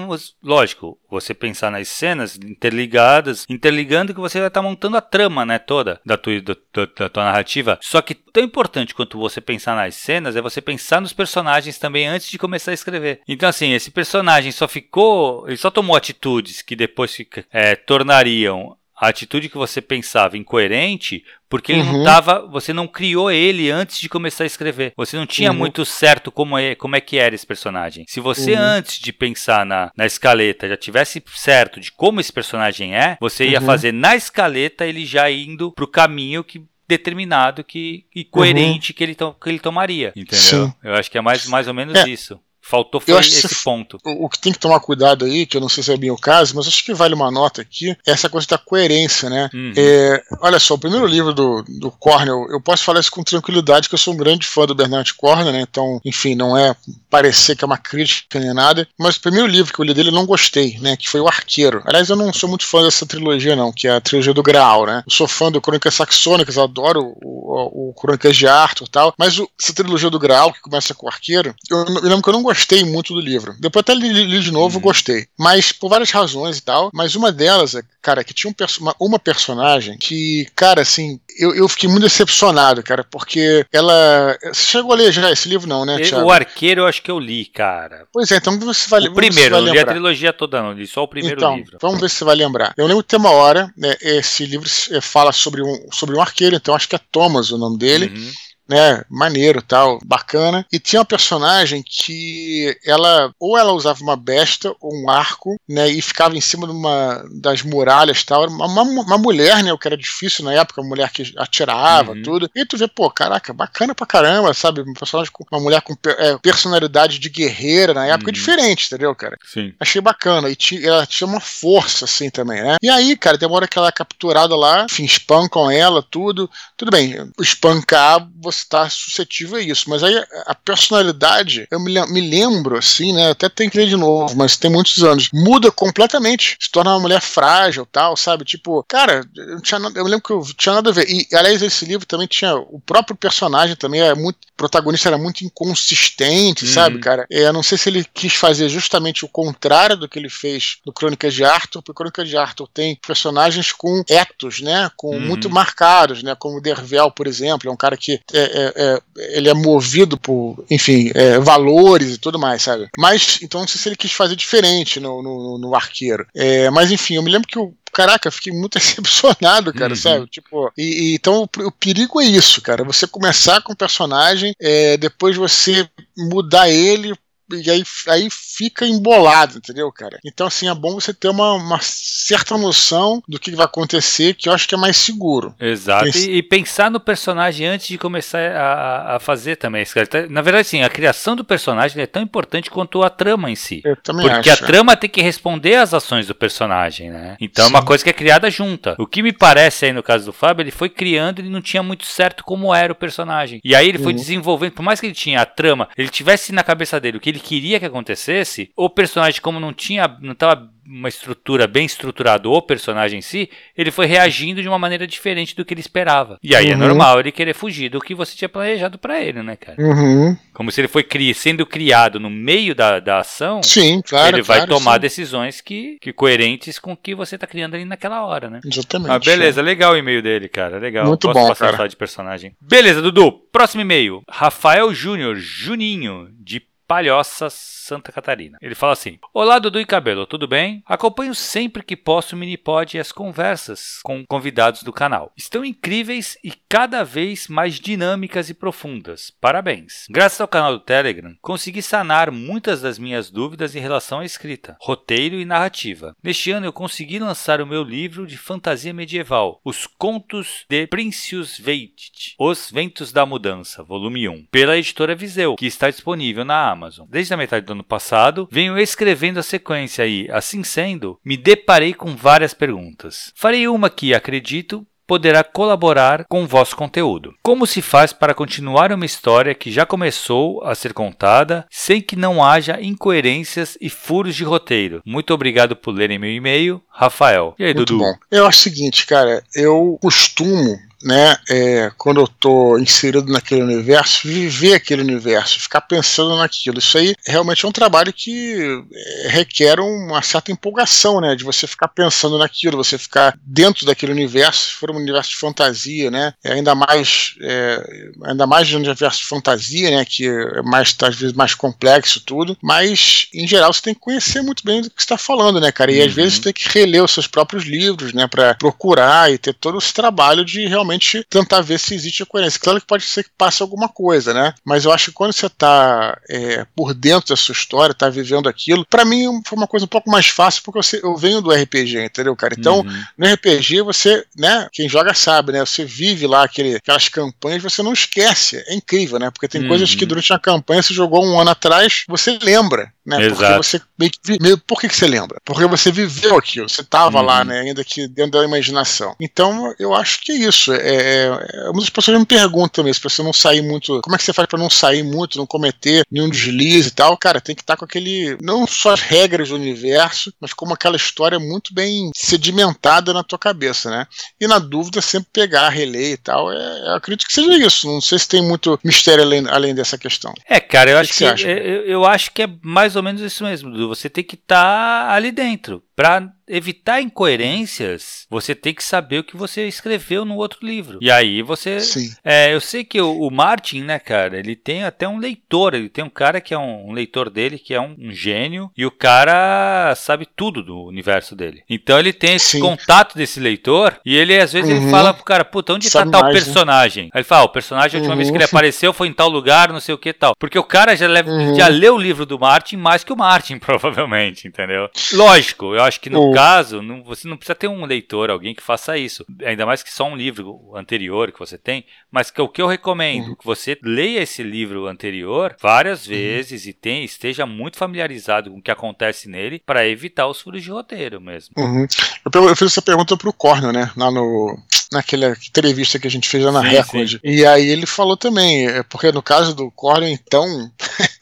[0.40, 5.44] lógico, você pensar nas cenas interligadas, interligando que você vai estar tá montando a trama,
[5.44, 6.55] né, toda da tua, da,
[6.98, 7.79] da tua narrativa.
[7.83, 12.07] Só que tão importante quanto você pensar nas cenas é você pensar nos personagens também
[12.07, 13.20] antes de começar a escrever.
[13.26, 18.77] Então, assim, esse personagem só ficou, ele só tomou atitudes que depois fica, é, tornariam
[18.95, 21.92] a atitude que você pensava incoerente, porque ele uhum.
[21.99, 24.92] não tava, você não criou ele antes de começar a escrever.
[24.95, 25.57] Você não tinha uhum.
[25.57, 28.05] muito certo como é, como é que era esse personagem.
[28.09, 28.61] Se você uhum.
[28.61, 33.47] antes de pensar na, na escaleta já tivesse certo de como esse personagem é, você
[33.49, 33.66] ia uhum.
[33.66, 38.97] fazer na escaleta ele já indo pro caminho que determinado que, e coerente uhum.
[38.97, 40.66] que, ele que ele tomaria, entendeu?
[40.66, 40.75] Sim.
[40.85, 42.09] Eu acho que é mais, mais ou menos é.
[42.09, 42.38] isso.
[42.68, 43.96] Faltou foi esse ponto.
[44.05, 46.18] O, que tem que tomar cuidado aí, que eu não sei se é bem o
[46.18, 49.48] caso, mas acho que vale uma nota aqui, é essa coisa da coerência, né?
[49.55, 49.72] Uhum.
[49.76, 53.88] É, olha só, o primeiro livro do, do Cornell, eu posso falar isso com tranquilidade,
[53.88, 55.61] que eu sou um grande fã do Bernard Cornell, né?
[55.61, 56.74] Então, enfim, não é
[57.09, 60.09] parecer que é uma crítica nem nada, mas o primeiro livro que eu li dele
[60.09, 60.96] eu não gostei, né?
[60.96, 61.83] Que foi O Arqueiro.
[61.87, 64.87] Aliás, eu não sou muito fã dessa trilogia, não, que é a trilogia do Graal,
[64.87, 65.05] né?
[65.07, 69.14] Eu sou fã do Crônicas Saxônicas, adoro o, o, o Crônicas de Arthur e tal,
[69.16, 72.29] mas o, essa trilogia do Graal, que começa com o Arqueiro, eu, eu lembro que
[72.29, 73.55] eu não gostei gostei muito do livro.
[73.61, 74.83] Depois até li, li de novo, uhum.
[74.83, 75.27] gostei.
[75.38, 76.90] Mas por várias razões e tal.
[76.92, 81.21] Mas uma delas, é, cara, que tinha um perso uma, uma, personagem que, cara, assim,
[81.38, 84.37] eu, eu fiquei muito decepcionado, cara, porque ela.
[84.45, 86.27] Você chegou a ler já esse livro, não, né, Thiago?
[86.27, 88.07] O Arqueiro eu acho que eu li, cara.
[88.12, 91.03] Pois é, então você vai O primeiro, não li a trilogia toda, não, li só
[91.03, 91.79] o primeiro então, livro.
[91.81, 92.73] Vamos ver se você vai lembrar.
[92.77, 94.69] Eu lembro que tem uma hora, né, esse livro
[95.03, 98.07] fala sobre um, sobre um arqueiro, então acho que é Thomas o nome dele.
[98.07, 100.66] Uhum né, maneiro tal, bacana.
[100.72, 105.88] E tinha uma personagem que ela, ou ela usava uma besta ou um arco, né,
[105.88, 108.42] e ficava em cima de uma das muralhas tal.
[108.42, 112.12] Era uma, uma, mulher, né, o que era difícil na época, uma mulher que atirava,
[112.12, 112.22] uhum.
[112.22, 112.50] tudo.
[112.55, 114.81] E tu vê, pô, caraca, bacana pra caramba, sabe?
[114.81, 118.35] Uma personagem com uma mulher com é, personalidade de guerreira na época, uhum.
[118.35, 119.37] diferente, entendeu, cara?
[119.44, 119.72] Sim.
[119.79, 120.50] Achei bacana.
[120.50, 122.76] E tinha, ela tinha uma força, assim, também, né?
[122.83, 126.50] E aí, cara, demora que ela é capturada lá, enfim, espancam ela, tudo.
[126.76, 129.88] Tudo bem, espancar, você estar suscetível a isso.
[129.88, 130.14] Mas aí
[130.47, 133.31] a personalidade, eu me, me lembro, assim, né?
[133.31, 135.29] Até tem que ler de novo, mas tem muitos anos.
[135.33, 136.57] Muda completamente.
[136.61, 138.45] Se torna uma mulher frágil tal, sabe?
[138.45, 141.09] Tipo, cara, eu, tinha, eu me lembro que eu tinha nada a ver.
[141.09, 142.55] E, aliás, esse livro também tinha.
[142.57, 144.37] O próprio personagem também é muito.
[144.37, 146.73] O protagonista era muito inconsistente, uhum.
[146.73, 147.27] sabe, cara?
[147.31, 150.79] É, eu não sei se ele quis fazer justamente o contrário do que ele fez
[150.85, 154.90] no Crônicas de Arthur, porque Crônicas de Arthur tem personagens com etos, né?
[154.97, 155.21] Com uhum.
[155.21, 156.35] muito marcados, né?
[156.38, 159.55] Como o Dervel, por exemplo, é um cara que é, é, é é, ele é
[159.55, 162.89] movido por, enfim, é, valores e tudo mais, sabe?
[162.99, 166.27] Mas, então não sei se ele quis fazer diferente no, no, no arqueiro.
[166.35, 169.97] É, mas, enfim, eu me lembro que o caraca, fiquei muito decepcionado, cara, uhum.
[169.97, 170.27] sabe?
[170.27, 172.85] Tipo, e, e, então o, o, perigo é isso, cara.
[172.85, 177.15] Você começar com o personagem, é, depois você mudar ele
[177.53, 180.19] e aí, aí fica embolado, entendeu, cara?
[180.25, 184.49] Então, assim, é bom você ter uma, uma certa noção do que vai acontecer, que
[184.49, 185.55] eu acho que é mais seguro.
[185.61, 186.09] Exato.
[186.17, 189.85] E, e, pensar no personagem antes de começar a, a fazer também.
[189.85, 190.29] Cara.
[190.29, 193.83] Na verdade, sim, a criação do personagem é tão importante quanto a trama em si.
[193.85, 194.65] Eu também Porque acho.
[194.65, 197.37] a trama tem que responder às ações do personagem, né?
[197.41, 197.73] Então sim.
[197.73, 198.97] é uma coisa que é criada junta.
[198.99, 201.83] O que me parece aí no caso do Fábio, ele foi criando e não tinha
[201.83, 203.61] muito certo como era o personagem.
[203.65, 204.19] E aí ele foi uhum.
[204.19, 207.31] desenvolvendo, por mais que ele tinha a trama, ele tivesse na cabeça dele o que
[207.31, 212.49] ele queria que acontecesse, o personagem, como não tinha, não estava uma estrutura bem estruturada,
[212.49, 216.38] o personagem em si, ele foi reagindo de uma maneira diferente do que ele esperava.
[216.42, 216.83] E aí é uhum.
[216.83, 219.81] é normal ele querer fugir do que você tinha planejado para ele, né, cara?
[219.81, 220.37] Uhum.
[220.55, 224.42] Como se ele foi cri sendo criado no meio da, da ação, sim, claro, ele
[224.42, 225.01] vai claro, tomar sim.
[225.01, 228.61] decisões que, que coerentes com o que você tá criando ali naquela hora, né?
[228.64, 229.11] Exatamente.
[229.11, 231.07] Ah, beleza, legal o e-mail dele, cara, legal.
[231.07, 231.88] Muito Posso bom, passar cara.
[231.88, 232.53] de personagem.
[232.61, 234.22] Beleza, Dudu, próximo e-mail.
[234.29, 238.59] Rafael Júnior, Juninho, de Palhoças, Santa Catarina.
[238.61, 240.83] Ele fala assim: Olá, Dudu e Cabelo, tudo bem?
[240.87, 245.33] Acompanho sempre que posso o Minipod e as conversas com convidados do canal.
[245.37, 249.33] Estão incríveis e cada vez mais dinâmicas e profundas.
[249.40, 250.07] Parabéns.
[250.09, 254.77] Graças ao canal do Telegram, consegui sanar muitas das minhas dúvidas em relação à escrita,
[254.81, 256.14] roteiro e narrativa.
[256.22, 261.59] Neste ano eu consegui lançar o meu livro de fantasia medieval, Os Contos de Princius
[261.59, 267.07] Veit, Os Ventos da Mudança, volume 1, pela editora Viseu, que está disponível na Amazon.
[267.09, 271.95] Desde a metade do ano passado, venho escrevendo a sequência e, assim sendo, me deparei
[271.95, 273.33] com várias perguntas.
[273.35, 277.33] Farei uma que, acredito, poderá colaborar com o vosso conteúdo.
[277.43, 282.17] Como se faz para continuar uma história que já começou a ser contada sem que
[282.17, 285.01] não haja incoerências e furos de roteiro?
[285.07, 287.55] Muito obrigado por lerem meu e-mail, Rafael.
[287.59, 288.05] E aí, Muito Dudu?
[288.05, 288.15] Bom.
[288.31, 294.27] Eu acho o seguinte, cara, eu costumo né, é, quando eu tô inserido naquele universo,
[294.27, 296.81] viver aquele universo, ficar pensando naquilo.
[296.81, 301.66] Isso aí realmente é um trabalho que é, requer uma certa empolgação, né, de você
[301.69, 306.35] ficar pensando naquilo, você ficar dentro daquele universo, se for um universo de fantasia, né,
[306.42, 310.97] é ainda mais, é, ainda mais de um universo de fantasia, né, que é mais,
[311.01, 314.90] às vezes, mais complexo tudo, mas, em geral, você tem que conhecer muito bem do
[314.90, 316.07] que está falando, né, cara, e uhum.
[316.07, 319.55] às vezes você tem que reler os seus próprios livros, né, para procurar e ter
[319.55, 322.59] todo esse trabalho de realmente realmente tentar ver se existe a coerência.
[322.61, 324.55] Claro que pode ser que passe alguma coisa, né?
[324.65, 328.49] Mas eu acho que quando você está é, por dentro da sua história, está vivendo
[328.49, 331.51] aquilo, para mim foi uma coisa um pouco mais fácil porque eu, eu venho do
[331.51, 332.55] RPG, entendeu, cara?
[332.59, 333.05] Então, uhum.
[333.17, 334.69] no RPG você, né?
[334.73, 335.61] Quem joga sabe, né?
[335.61, 338.63] Você vive lá aquele, aquelas campanhas, você não esquece.
[338.67, 339.31] É incrível, né?
[339.31, 339.69] Porque tem uhum.
[339.69, 343.25] coisas que durante a campanha você jogou um ano atrás, você lembra, né?
[343.25, 343.37] Exato.
[343.37, 345.41] Porque você meio que, meio, por que, que você lembra?
[345.45, 347.25] Porque você viveu aquilo, você estava uhum.
[347.25, 347.61] lá, né?
[347.61, 349.15] Ainda que dentro da imaginação.
[349.21, 350.73] Então, eu acho que é isso.
[350.77, 354.01] É, é, muitas pessoas me perguntam também se você não sair muito.
[354.03, 357.17] Como é que você faz para não sair muito, não cometer nenhum deslize e tal?
[357.17, 358.37] Cara, tem que estar tá com aquele.
[358.43, 363.39] Não só as regras do universo, mas como aquela história muito bem sedimentada na tua
[363.39, 364.07] cabeça, né?
[364.41, 366.53] E na dúvida, sempre pegar, reler e tal.
[366.53, 367.87] É, eu acredito que seja isso.
[367.87, 370.33] Não sei se tem muito mistério além, além dessa questão.
[370.49, 373.45] É, cara, eu acho que, que eu, eu, acho que é mais ou menos isso
[373.45, 373.89] mesmo.
[373.89, 375.83] Você tem que estar tá ali dentro.
[375.97, 380.99] Pra evitar incoerências, você tem que saber o que você escreveu no outro livro.
[381.01, 381.81] E aí você.
[381.81, 382.15] Sim.
[382.25, 385.75] É, eu sei que o, o, Martin, né, cara, ele tem até um leitor.
[385.75, 388.71] Ele tem um cara que é um, um leitor dele, que é um, um, gênio,
[388.77, 391.63] e o cara sabe tudo do universo dele.
[391.69, 392.61] Então ele tem esse Sim.
[392.61, 394.83] contato desse leitor, e ele às vezes uhum.
[394.83, 396.45] ele fala pro cara, puta, onde tá sabe tá tal mais, né?
[396.45, 397.05] personagem?
[397.05, 397.11] Né?
[397.15, 398.19] Aí ele fala, ah, o personagem, a última uhum.
[398.19, 398.51] vez que ele uhum.
[398.51, 400.35] apareceu foi em tal lugar, não sei o que tal.
[400.39, 401.55] Porque o cara já, leva, uhum.
[401.55, 404.89] já leu o livro do Martin mais que o Martin, provavelmente, entendeu?
[405.13, 408.62] Lógico, eu acho que no caso, não, você não precisa ter um leitor, alguém que
[408.62, 409.25] faça isso.
[409.44, 411.85] Ainda mais que só um livro anterior que você tem.
[412.11, 413.35] Mas que, o que eu recomendo, uhum.
[413.37, 416.12] que você leia esse livro anterior várias uhum.
[416.12, 420.62] vezes e tem, esteja muito familiarizado com o que acontece nele para evitar os furos
[420.62, 421.55] de roteiro mesmo.
[421.57, 421.87] Uhum.
[422.35, 423.90] Eu, eu, fiz essa pergunta pro Cornel, né?
[423.96, 424.59] Lá no,
[424.92, 427.11] naquela entrevista que a gente fez lá na sim, Record.
[427.11, 427.18] Sim.
[427.22, 430.44] E aí ele falou também, é, porque no caso do Cornel, então,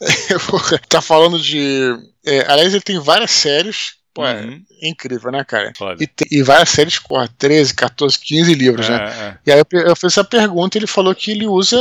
[0.88, 1.96] tá falando de.
[2.24, 4.62] É, aliás, ele tem várias séries Pô, é uhum.
[4.80, 5.72] é incrível, né, cara?
[6.00, 8.94] E, e, várias séries com 13, 14, 15 livros, né?
[8.94, 9.12] é, né?
[9.18, 9.38] É.
[9.44, 11.76] E aí eu, eu, fiz essa pergunta e ele falou que ele usa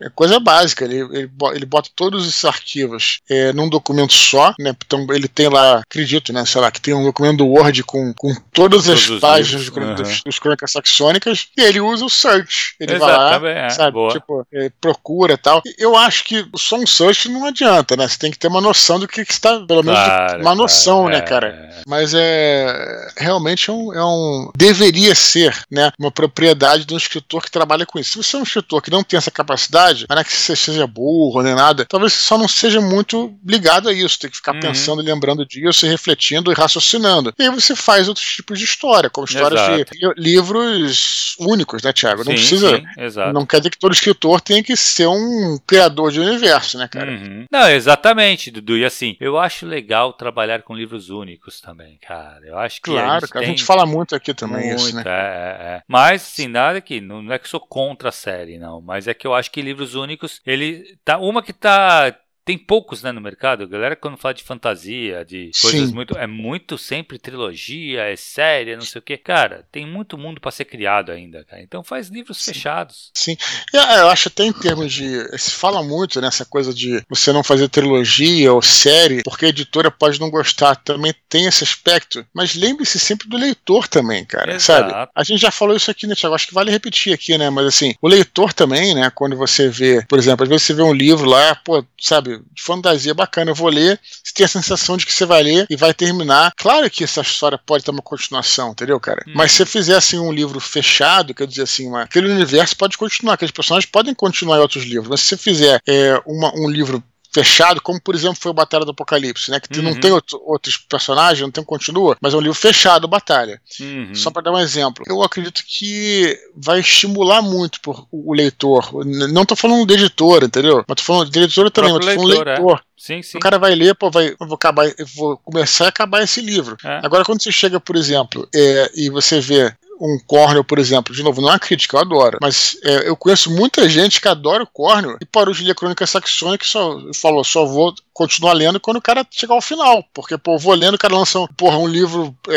[0.00, 0.84] é coisa básica.
[0.84, 4.72] Ele, ele, ele bota todos esses arquivos é, num documento só, né?
[4.86, 6.44] Então ele tem lá, acredito, né?
[6.44, 9.96] Sei lá, que tem um documento do Word com, com todas as páginas uhum.
[9.96, 12.76] dos, dos crônicas saxônicas e ele usa o search.
[12.78, 14.08] Ele Exato, vai lá, também, sabe?
[14.12, 14.46] Tipo,
[14.80, 15.60] procura e tal.
[15.76, 18.06] Eu acho que só um search não adianta, né?
[18.06, 21.20] Você tem que ter uma noção do que está, pelo menos claro, uma noção, né,
[21.20, 21.63] cara?
[21.86, 27.42] Mas é realmente é um, é um, deveria ser, né, uma propriedade de um escritor
[27.42, 28.10] que trabalha com isso.
[28.10, 30.86] Se você é um escritor que não tem essa capacidade, não é que você seja
[30.86, 34.18] burro nem nada, talvez você só não seja muito ligado a isso.
[34.18, 34.60] Tem que ficar uhum.
[34.60, 37.32] pensando, lembrando disso, refletindo e raciocinando.
[37.38, 39.90] E aí você faz outros tipos de história, como histórias Exato.
[39.94, 42.24] de livros únicos, né, Tiago?
[42.24, 42.76] Não sim, precisa.
[42.76, 46.88] Sim, não quer dizer que todo escritor tenha que ser um criador de universo, né,
[46.88, 47.10] cara?
[47.10, 47.44] Uhum.
[47.50, 48.76] Não, exatamente, Dudu.
[48.76, 52.44] E assim, eu acho legal trabalhar com livros únicos também, cara.
[52.44, 52.90] Eu acho que.
[52.90, 55.02] Claro, a gente, a gente fala muito aqui também muito, isso, né?
[55.06, 55.82] É, é, é.
[55.86, 57.00] Mas, assim, nada que.
[57.00, 58.80] Não, não é que sou contra a série, não.
[58.80, 60.96] Mas é que eu acho que livros únicos, ele.
[61.04, 62.14] Tá, uma que tá
[62.44, 63.66] tem poucos, né, no mercado.
[63.66, 65.94] Galera, quando fala de fantasia, de coisas Sim.
[65.94, 66.16] muito.
[66.16, 69.16] É muito sempre trilogia, é série, não sei o quê.
[69.16, 71.62] Cara, tem muito mundo para ser criado ainda, cara.
[71.62, 72.52] Então faz livros Sim.
[72.52, 73.10] fechados.
[73.14, 73.36] Sim.
[73.72, 75.38] É, eu acho até em termos de.
[75.38, 79.90] Se fala muito nessa coisa de você não fazer trilogia ou série, porque a editora
[79.90, 80.76] pode não gostar.
[80.76, 82.26] Também tem esse aspecto.
[82.34, 84.54] Mas lembre-se sempre do leitor também, cara.
[84.54, 84.90] Exato.
[84.90, 85.10] Sabe?
[85.14, 86.34] A gente já falou isso aqui, né, Tiago?
[86.34, 87.48] Acho que vale repetir aqui, né?
[87.48, 89.10] Mas assim, o leitor também, né?
[89.14, 92.33] Quando você vê, por exemplo, às vezes você vê um livro lá, pô, sabe?
[92.52, 93.50] De fantasia bacana.
[93.50, 96.52] Eu vou ler, você tem a sensação de que você vai ler e vai terminar.
[96.56, 99.22] Claro que essa história pode ter uma continuação, entendeu, cara?
[99.26, 99.32] Hum.
[99.34, 102.96] Mas se você fizer assim um livro fechado, quer dizer assim, uma, aquele universo pode
[102.96, 105.08] continuar, aqueles personagens podem continuar em outros livros.
[105.08, 107.02] Mas se você fizer é, uma, um livro
[107.34, 109.58] fechado, como por exemplo foi o Batalha do Apocalipse, né?
[109.58, 109.86] Que uhum.
[109.86, 113.60] não tem outro, outros personagens, não tem continua, mas é um livro fechado, Batalha.
[113.80, 114.14] Uhum.
[114.14, 119.04] Só para dar um exemplo, eu acredito que vai estimular muito por, o leitor.
[119.04, 120.84] Não tô falando de editora, entendeu?
[120.86, 122.46] Mas tô falando de editora também, mas tô falando leitor.
[122.46, 122.78] leitor.
[122.78, 122.94] É.
[122.96, 123.36] Sim, sim.
[123.36, 126.76] O cara vai ler, pô, vai, vou acabar, vou começar a acabar esse livro.
[126.84, 127.00] É.
[127.02, 131.22] Agora, quando você chega, por exemplo, é, e você vê um Cornel, por exemplo, de
[131.22, 134.62] novo, não é uma crítica, eu adoro, mas é, eu conheço muita gente que adora
[134.62, 138.78] o Cornel e parou de ler Crônica Saxônica e só falou, só vou continuar lendo
[138.78, 141.76] quando o cara chegar ao final, porque, pô, vou lendo, o cara lança um, porra,
[141.76, 142.52] um livro, é,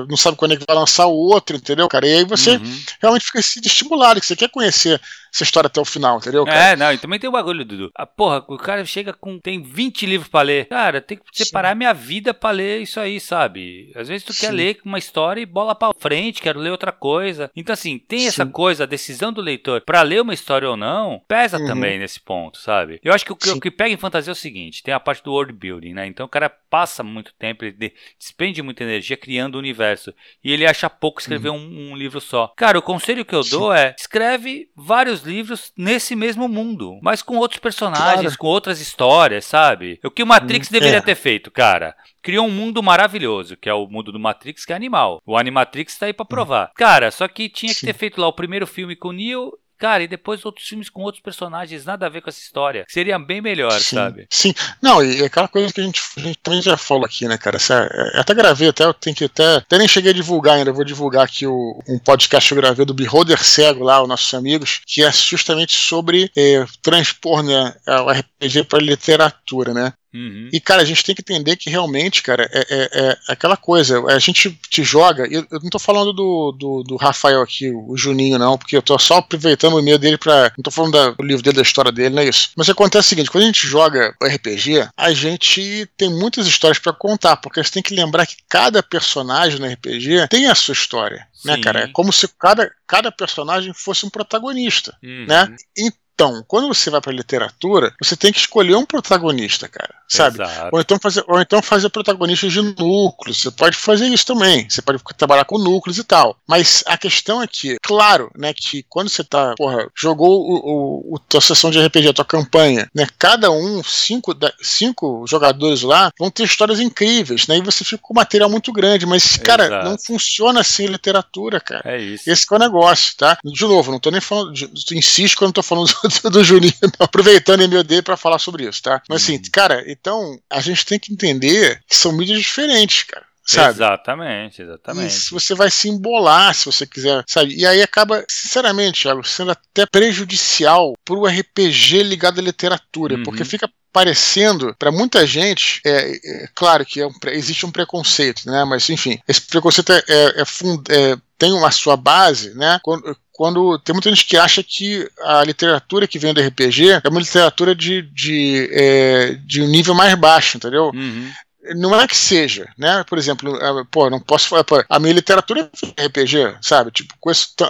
[0.00, 2.06] é, não sabe quando é que vai lançar o outro, entendeu, cara?
[2.06, 2.80] E aí você uhum.
[3.00, 4.98] realmente fica se estimulado, que você quer conhecer
[5.36, 6.44] essa história até o final, entendeu?
[6.44, 6.70] Cara?
[6.70, 7.90] É, não, e também tem o bagulho, Dudu.
[7.94, 9.38] A porra, o cara chega com.
[9.38, 10.66] tem 20 livros pra ler.
[10.66, 11.78] Cara, tem que separar Sim.
[11.78, 13.92] minha vida pra ler isso aí, sabe?
[13.94, 14.46] Às vezes tu Sim.
[14.46, 17.50] quer ler uma história e bola pra frente, quero ler outra coisa.
[17.54, 18.28] Então, assim, tem Sim.
[18.28, 21.66] essa coisa, a decisão do leitor pra ler uma história ou não, pesa uhum.
[21.66, 22.98] também nesse ponto, sabe?
[23.04, 25.00] Eu acho que o, que o, que pega em fantasia é o seguinte: tem a
[25.00, 26.06] parte do world building, né?
[26.06, 30.12] Então o cara passa muito tempo, ele despende muita energia criando o universo.
[30.42, 31.56] E ele acha pouco escrever uhum.
[31.56, 32.52] um, um, livro só.
[32.56, 37.36] Cara, o conselho que eu dou é: escreve vários livros nesse mesmo mundo, mas com
[37.36, 38.38] outros personagens, claro.
[38.38, 39.98] com outras histórias, sabe?
[40.04, 41.02] O que o Matrix hum, deveria é.
[41.02, 41.94] ter feito, cara?
[42.22, 45.22] Criou um mundo maravilhoso, que é o mundo do Matrix, que é animal.
[45.24, 46.28] O Animatrix tá aí pra hum.
[46.28, 46.72] provar.
[46.74, 50.02] Cara, só que tinha que ter feito lá o primeiro filme com o Neo Cara,
[50.02, 52.84] e depois outros filmes com outros personagens, nada a ver com essa história.
[52.88, 54.26] Seria bem melhor, sim, sabe?
[54.30, 54.54] Sim.
[54.80, 57.36] Não, e é aquela coisa que a gente, a gente também já falou aqui, né,
[57.36, 57.58] cara?
[57.58, 59.56] É, até gravei, até eu tenho que até.
[59.56, 62.86] Até nem cheguei a divulgar ainda, vou divulgar aqui o, um podcast que eu gravei
[62.86, 68.10] do Beholder Cego lá, os nossos amigos, que é justamente sobre é, transpor né, o
[68.10, 69.92] RPG para literatura, né?
[70.16, 70.48] Uhum.
[70.50, 74.02] E, cara, a gente tem que entender que realmente, cara, é, é, é aquela coisa.
[74.06, 75.26] A gente te joga.
[75.30, 78.82] Eu, eu não tô falando do, do, do, Rafael aqui, o Juninho, não, porque eu
[78.82, 80.50] tô só aproveitando o e-mail dele pra.
[80.56, 82.50] Não tô falando da, do livro dele, da história dele, não é isso.
[82.56, 86.94] Mas acontece o seguinte: quando a gente joga RPG, a gente tem muitas histórias para
[86.94, 90.72] contar, porque a gente tem que lembrar que cada personagem no RPG tem a sua
[90.72, 91.26] história.
[91.44, 91.80] Né, cara?
[91.80, 94.96] É como se cada, cada personagem fosse um protagonista.
[95.02, 95.26] Uhum.
[95.28, 95.54] Né?
[95.76, 96.05] Então,
[96.46, 100.38] quando você vai para literatura, você tem que escolher um protagonista, cara, sabe?
[100.72, 103.42] Ou então fazer, ou então fazer protagonistas de núcleos.
[103.42, 104.68] Você pode fazer isso também.
[104.68, 106.36] Você pode trabalhar com núcleos e tal.
[106.46, 111.14] Mas a questão é que, claro, né, que quando você tá, porra, jogou o, o,
[111.14, 116.10] o tua sessão de RPG, a tua campanha, né, cada um, cinco, cinco jogadores lá,
[116.18, 117.58] vão ter histórias incríveis, né?
[117.58, 119.88] E você fica com um material muito grande, mas, cara, Exato.
[119.88, 121.82] não funciona assim literatura, cara.
[121.84, 122.30] É isso.
[122.30, 123.38] Esse é o negócio, tá?
[123.44, 125.86] De novo, não tô nem falando, de, insisto quando eu tô falando
[126.30, 129.02] do Juninho, aproveitando o meu dele para falar sobre isso, tá?
[129.08, 129.42] Mas assim, uhum.
[129.52, 133.26] cara, então a gente tem que entender que são mídias diferentes, cara.
[133.46, 133.76] Sabe?
[133.76, 135.06] Exatamente, exatamente.
[135.06, 137.54] E se você vai se embolar, se você quiser, sabe?
[137.54, 143.22] E aí acaba, sinceramente, Thiago, sendo até prejudicial pro RPG ligado à literatura, uhum.
[143.22, 148.42] porque fica parecendo para muita gente é, é, claro que é um, existe um preconceito
[148.44, 152.78] né mas enfim esse preconceito é, é, é, fund, é tem uma sua base né
[152.82, 157.08] quando, quando tem muita gente que acha que a literatura que vem do RPG é
[157.08, 160.90] uma literatura de, de, é, de um nível mais baixo, entendeu?
[160.94, 161.30] Uhum
[161.74, 163.04] não é que seja, né?
[163.04, 164.64] Por exemplo, é, pô, não posso falar.
[164.88, 166.90] a minha literatura é RPG, sabe?
[166.90, 167.14] Tipo,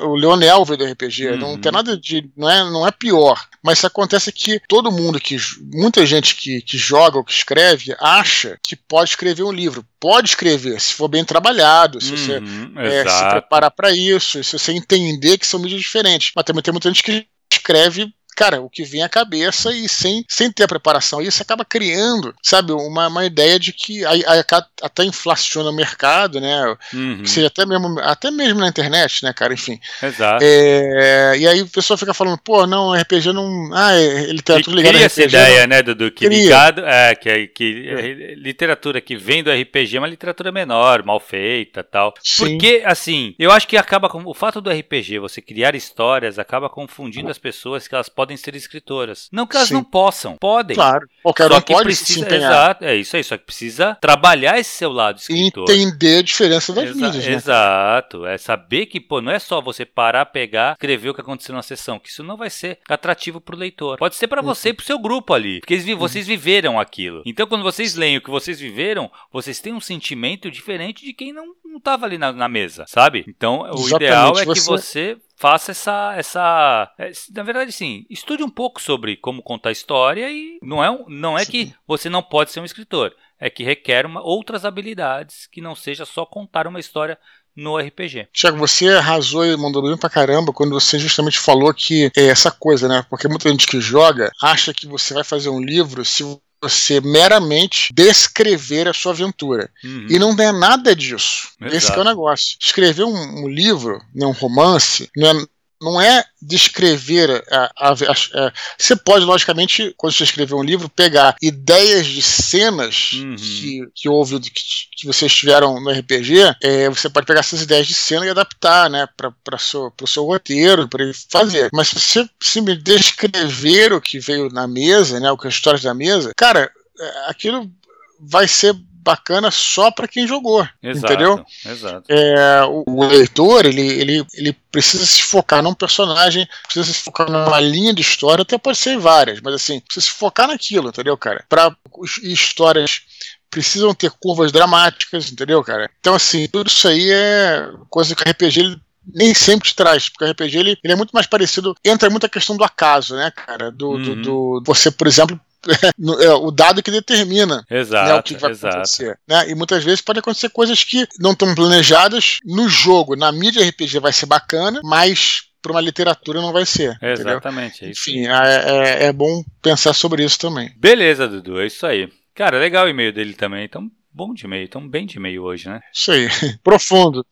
[0.03, 1.29] o Leonel veio do RPG.
[1.29, 1.37] Uhum.
[1.39, 2.31] Não tem nada de.
[2.37, 3.41] Não é, não é pior.
[3.63, 5.37] Mas acontece que todo mundo que.
[5.73, 9.85] Muita gente que, que joga ou que escreve acha que pode escrever um livro.
[9.99, 14.59] Pode escrever, se for bem trabalhado, se você uhum, é, se preparar para isso, se
[14.59, 16.33] você entender que são mídias diferentes.
[16.35, 20.25] Mas também tem muita gente que escreve cara, o que vem à cabeça e sem,
[20.29, 21.23] sem ter a preparação.
[21.23, 24.43] Isso acaba criando, sabe, uma, uma ideia de que aí, aí
[24.83, 26.77] até inflaciona o mercado, né?
[26.93, 27.25] Uhum.
[27.25, 29.55] Seja até mesmo, até mesmo na internet, né, cara?
[29.55, 29.81] Enfim.
[30.03, 30.45] Exato.
[30.45, 33.71] É, e aí a pessoa fica falando, pô, não, RPG não.
[33.73, 35.69] Ah, é, literatura ligada cria essa ideia, não...
[35.69, 36.11] né, Dudu?
[36.11, 36.43] Que cria.
[36.43, 36.85] ligado.
[36.85, 38.35] É, que, que é.
[38.35, 42.13] literatura que vem do RPG é uma literatura menor, mal feita tal.
[42.23, 42.45] Sim.
[42.45, 44.23] Porque, assim, eu acho que acaba com.
[44.27, 48.37] O fato do RPG, você criar histórias, acaba confundindo as pessoas que elas podem podem
[48.37, 49.29] ser escritoras.
[49.31, 49.75] Não que elas Sim.
[49.75, 50.75] não possam, podem.
[50.75, 52.35] Claro, qualquer só um que pode precisa.
[52.35, 55.71] Exato, é isso aí, só que precisa trabalhar esse seu lado escritor.
[55.71, 57.33] Entender a diferença das Exa mídias, né?
[57.33, 61.55] Exato, é saber que, pô, não é só você parar, pegar, escrever o que aconteceu
[61.55, 63.97] na sessão, que isso não vai ser atrativo pro leitor.
[63.97, 64.49] Pode ser para uhum.
[64.49, 65.97] você e pro seu grupo ali, porque uhum.
[65.97, 67.23] vocês viveram aquilo.
[67.25, 71.33] Então, quando vocês leem o que vocês viveram, vocês têm um sentimento diferente de quem
[71.33, 73.25] não, não tava ali na, na mesa, sabe?
[73.29, 73.95] Então, o Exatamente.
[73.95, 74.61] ideal é você...
[74.61, 76.93] que você faça essa, essa.
[76.99, 81.39] É, na verdade, sim, estude um pouco sobre como contar história e não é, não
[81.39, 85.61] é que você não pode ser um escritor, é que requer uma, outras habilidades que
[85.61, 87.19] não seja só contar uma história
[87.55, 88.29] no RPG.
[88.33, 92.51] Tiago, você arrasou e mandou bem pra caramba quando você justamente falou que é essa
[92.51, 93.05] coisa, né?
[93.09, 96.23] Porque muita gente que joga acha que você vai fazer um livro se
[96.61, 99.71] você meramente descrever a sua aventura.
[99.85, 100.07] Uhum.
[100.09, 101.49] E não é nada disso.
[101.61, 101.77] Exato.
[101.77, 102.57] Esse é o negócio.
[102.61, 105.47] Escrever um, um livro, né, um romance, não é,
[105.81, 110.89] não é descrever a, a, a, a, você pode logicamente quando você escrever um livro
[110.89, 113.37] pegar ideias de cenas uhum.
[113.37, 114.51] que, que houve que,
[114.97, 118.89] que vocês tiveram no RPG é, você pode pegar essas ideias de cena e adaptar
[118.89, 124.19] né para seu pro seu roteiro para fazer mas se você simplesmente descrever o que
[124.19, 127.71] veio na mesa né o que as histórias da mesa cara é, aquilo
[128.19, 128.75] vai ser
[129.07, 131.47] bacana só para quem jogou, exato, entendeu?
[131.65, 132.05] Exato.
[132.09, 137.31] É, o, o, leitor ele, ele, ele precisa se focar num personagem, precisa se focar
[137.31, 141.17] numa linha de história, até pode ser várias, mas assim precisa se focar naquilo, entendeu,
[141.17, 141.45] cara?
[141.49, 141.75] Para
[142.23, 143.03] histórias
[143.49, 145.89] precisam ter curvas dramáticas, entendeu, cara?
[146.01, 148.81] Então assim tudo isso aí é coisa que o RPG ele
[149.15, 152.27] nem sempre te traz, porque o RPG ele, ele é muito mais parecido, entra muito
[152.27, 153.71] a questão do acaso, né, cara?
[153.71, 154.03] Do, uhum.
[154.03, 155.41] do, do, você, por exemplo,
[156.21, 158.77] é o dado que determina exato, né, o que vai exato.
[158.77, 159.19] acontecer.
[159.27, 159.51] Né?
[159.51, 163.17] E muitas vezes pode acontecer coisas que não estão planejadas no jogo.
[163.17, 166.97] Na mídia RPG vai ser bacana, mas para uma literatura não vai ser.
[167.03, 167.85] Exatamente.
[167.85, 170.73] É Enfim, é, é, é bom pensar sobre isso também.
[170.77, 172.09] Beleza, Dudu, é isso aí.
[172.35, 175.69] Cara, legal o e-mail dele também, então bom de e-mail, tão bem de e-mail hoje,
[175.69, 175.81] né?
[175.93, 176.27] Isso aí,
[176.65, 177.25] profundo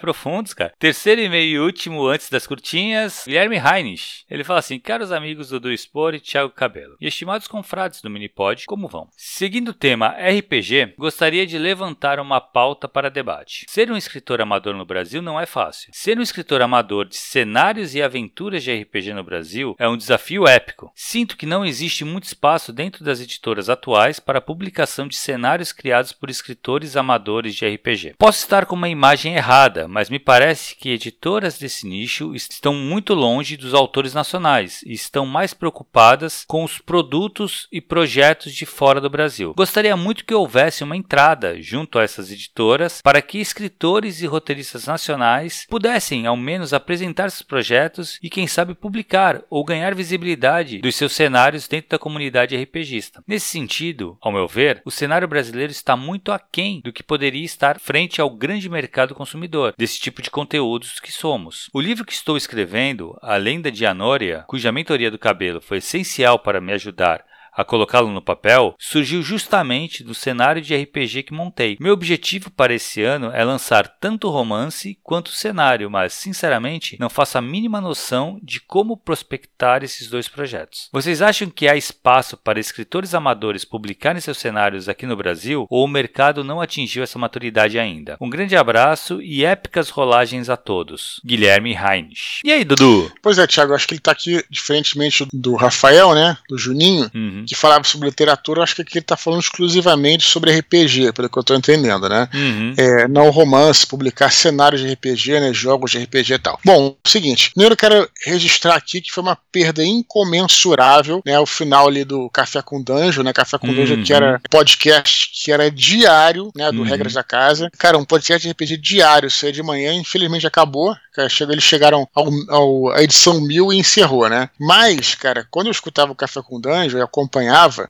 [0.00, 0.72] profundos, cara.
[0.78, 4.24] Terceiro e meio e último antes das curtinhas, Guilherme Heinrich.
[4.30, 8.10] Ele fala assim: Caros amigos do Do Expor e Thiago Cabelo, e estimados confrades do
[8.10, 9.08] Minipod, como vão?
[9.16, 13.66] Seguindo o tema RPG, gostaria de levantar uma pauta para debate.
[13.68, 15.90] Ser um escritor amador no Brasil não é fácil.
[15.92, 20.46] Ser um escritor amador de cenários e aventuras de RPG no Brasil é um desafio
[20.46, 20.90] épico.
[20.94, 25.72] Sinto que não existe muito espaço dentro das editoras atuais para a publicação de cenários
[25.72, 28.14] criados por escritores amadores de RPG.
[28.18, 33.12] Posso estar com uma imagem errada, mas me parece que editoras desse nicho estão muito
[33.12, 39.00] longe dos autores nacionais e estão mais preocupadas com os produtos e projetos de fora
[39.00, 39.52] do Brasil.
[39.54, 44.86] Gostaria muito que houvesse uma entrada junto a essas editoras para que escritores e roteiristas
[44.86, 50.94] nacionais pudessem ao menos apresentar seus projetos e quem sabe publicar ou ganhar visibilidade dos
[50.94, 53.22] seus cenários dentro da comunidade RPGista.
[53.26, 57.80] Nesse sentido, ao meu ver, o cenário brasileiro está muito aquém do que poderia estar
[57.80, 61.70] frente ao grande mercado consumidor desse tipo de conteúdos que somos.
[61.72, 66.38] O livro que estou escrevendo, A Lenda de Anória, cuja mentoria do cabelo foi essencial
[66.38, 71.76] para me ajudar a colocá-lo no papel surgiu justamente do cenário de RPG que montei.
[71.80, 76.96] Meu objetivo para esse ano é lançar tanto o romance quanto o cenário, mas sinceramente
[76.98, 80.88] não faço a mínima noção de como prospectar esses dois projetos.
[80.92, 85.84] Vocês acham que há espaço para escritores amadores publicarem seus cenários aqui no Brasil ou
[85.84, 88.16] o mercado não atingiu essa maturidade ainda?
[88.20, 91.20] Um grande abraço e épicas rolagens a todos.
[91.24, 92.40] Guilherme Heinrich.
[92.44, 93.10] E aí, Dudu?
[93.22, 96.36] Pois é, Thiago, acho que ele está aqui, diferentemente do Rafael, né?
[96.48, 97.10] Do Juninho.
[97.14, 97.46] Uhum uhum.
[97.46, 101.38] que falava sobre literatura, acho que aqui ele está falando exclusivamente sobre RPG, pelo que
[101.38, 102.28] eu estou entendendo, né?
[102.32, 102.74] Uhum.
[102.76, 105.52] É, não romance, publicar cenários de RPG, né?
[105.52, 106.58] Jogos de RPG e tal.
[106.64, 111.38] Bom, o seguinte, primeiro eu quero registrar aqui que foi uma perda incomensurável, né?
[111.38, 113.32] O final ali do Café com Danjo, né?
[113.32, 113.74] Café com uhum.
[113.74, 116.70] Danjo que era podcast que era diário, né?
[116.70, 116.84] Do uhum.
[116.84, 117.70] Regras da Casa.
[117.78, 120.94] Cara, um podcast de RPG diário, isso aí de manhã, infelizmente acabou.
[121.12, 124.48] Cara, eles chegaram ao, ao, à edição mil e encerrou, né?
[124.58, 127.29] Mas, cara, quando eu escutava o Café com Danjo, eu acompanhava,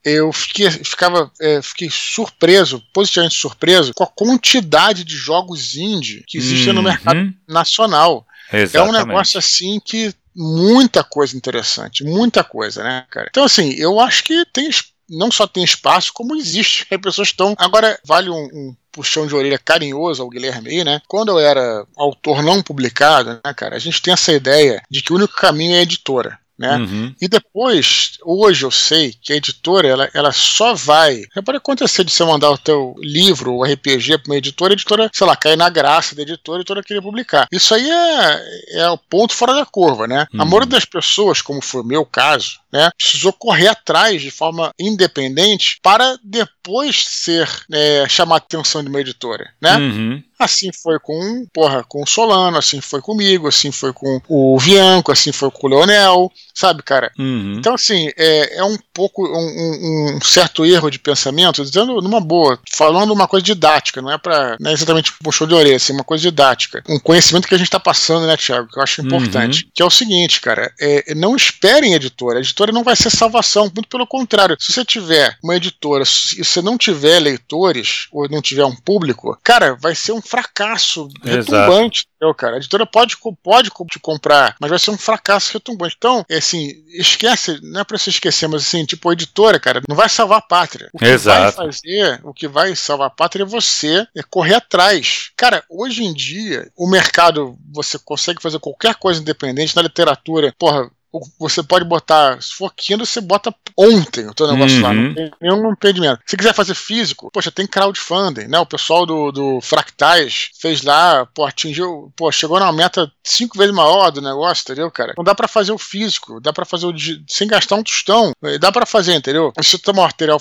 [0.05, 6.39] eu fiquei, ficava, é, fiquei surpreso, positivamente surpreso, com a quantidade de jogos indie que
[6.39, 6.75] existem uhum.
[6.75, 8.27] no mercado nacional.
[8.53, 8.77] Exatamente.
[8.77, 13.29] É um negócio assim que muita coisa interessante, muita coisa, né, cara?
[13.31, 14.71] Então, assim, eu acho que tem
[15.11, 16.87] não só tem espaço, como existe.
[16.89, 17.55] As pessoas estão.
[17.59, 21.03] Agora, vale um, um puxão de orelha carinhoso ao Guilherme aí, né?
[21.09, 25.13] Quando eu era autor não publicado, né, cara, a gente tem essa ideia de que
[25.13, 26.39] o único caminho é a editora.
[26.61, 26.77] Né?
[26.77, 27.15] Uhum.
[27.19, 31.23] E depois, hoje eu sei que a editora ela, ela só vai.
[31.43, 35.11] Pode acontecer de você mandar o teu livro ou RPG para uma editora, a editora,
[35.11, 37.49] sei lá, cai na graça da editora, a editora querer publicar.
[37.51, 40.27] Isso aí é, é o ponto fora da curva, né?
[40.35, 40.43] Uhum.
[40.43, 42.91] A maioria das pessoas, como foi o meu caso, né?
[42.97, 49.01] Precisou correr atrás de forma independente para depois ser é, chamar a atenção de uma
[49.01, 49.77] editora, né?
[49.77, 50.23] Uhum.
[50.39, 55.13] Assim foi com, porra, com o Solano, assim foi comigo, assim foi com o Vianco,
[55.13, 57.13] assim foi com o Leonel, sabe, cara?
[57.19, 57.57] Uhum.
[57.59, 62.59] Então, assim, é, é um pouco um, um, certo erro de pensamento, dizendo numa boa,
[62.73, 66.05] falando uma coisa didática, não é para não é exatamente show de orelha, assim, uma
[66.05, 66.83] coisa didática.
[66.89, 69.65] Um conhecimento que a gente tá passando, né, Thiago, que eu acho importante.
[69.65, 69.71] Uhum.
[69.75, 72.39] Que é o seguinte, cara, é, não esperem editora.
[72.39, 74.57] A editora não vai ser salvação, muito pelo contrário.
[74.59, 76.05] Se você tiver uma editora
[76.37, 81.09] e você não tiver leitores, ou não tiver um público, cara, vai ser um fracasso
[81.23, 82.07] retumbante.
[82.21, 85.95] Eu, cara, a editora pode, pode te comprar, mas vai ser um fracasso retumbante.
[85.97, 89.81] Então, é assim, esquece, não é pra você esquecer, mas assim, tipo, a editora, cara,
[89.89, 90.91] não vai salvar a pátria.
[90.93, 91.57] O que Exato.
[91.57, 95.31] vai fazer, o que vai salvar a pátria é você é correr atrás.
[95.35, 100.55] Cara, hoje em dia, o mercado, você consegue fazer qualquer coisa independente na literatura.
[100.59, 100.91] Porra,
[101.39, 104.83] você pode botar, se for Kindle, você bota ontem o teu negócio uhum.
[104.83, 106.21] lá, não tem nenhum impedimento.
[106.27, 108.59] Se quiser fazer físico, poxa, tem crowdfunding, né?
[108.59, 113.75] O pessoal do, do Fractais fez lá, pô, atingiu, pô, chegou na meta cinco vezes
[113.75, 115.15] maior do negócio, entendeu, cara?
[115.17, 116.95] Não dá para fazer o físico, dá para fazer o
[117.29, 119.53] sem gastar um tostão, dá para fazer, entendeu?
[119.59, 120.41] Isso toma material,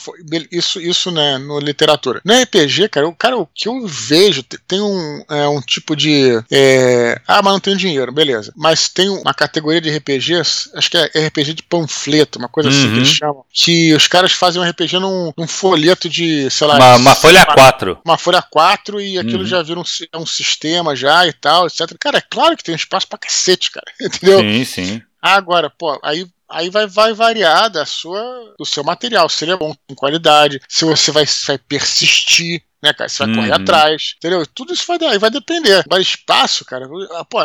[0.51, 2.21] isso, isso, né, no literatura.
[2.23, 6.43] No RPG, cara, o cara, o que eu vejo, tem um, é, um tipo de,
[6.51, 8.53] é, ah, mas não tem dinheiro, beleza.
[8.55, 12.75] Mas tem uma categoria de RPGs acho que é RPG de panfleto, uma coisa uhum.
[12.75, 13.15] assim que eles uhum.
[13.15, 13.45] chamam.
[13.51, 16.75] Que os caras fazem um RPG num, num folheto de, sei lá.
[16.75, 17.99] Uma, uma folha 4.
[18.05, 19.45] Uma folha 4 e aquilo uhum.
[19.45, 19.83] já vira um,
[20.15, 21.95] um sistema já e tal, etc.
[21.99, 23.85] Cara, é claro que tem espaço pra cacete, cara.
[24.01, 24.39] Entendeu?
[24.39, 25.01] Sim, sim.
[25.21, 29.57] Agora, pô, aí aí vai, vai variar da sua, do seu material, se ele é
[29.57, 33.09] bom, em qualidade, se você vai, vai persistir né, cara?
[33.09, 33.35] Você vai uhum.
[33.41, 34.45] correr atrás, entendeu?
[34.47, 35.83] Tudo isso vai, vai depender.
[35.89, 36.87] Mas espaço, cara,
[37.29, 37.39] pô,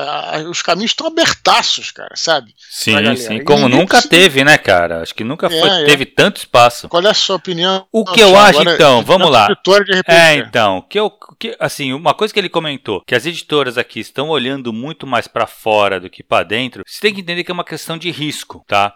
[0.48, 2.54] os caminhos estão abertaços, cara, sabe?
[2.70, 3.44] Sim, sim.
[3.44, 5.02] Como nunca teve, né, cara?
[5.02, 5.84] Acho que nunca é, foi, é.
[5.84, 6.88] teve tanto espaço.
[6.88, 7.86] Qual é a sua opinião?
[7.92, 9.48] O que eu acho, então, vamos lá.
[10.06, 14.00] É, então, que eu, que, assim, uma coisa que ele comentou, que as editoras aqui
[14.00, 17.50] estão olhando muito mais para fora do que para dentro, você tem que entender que
[17.50, 18.94] é uma questão de risco, tá?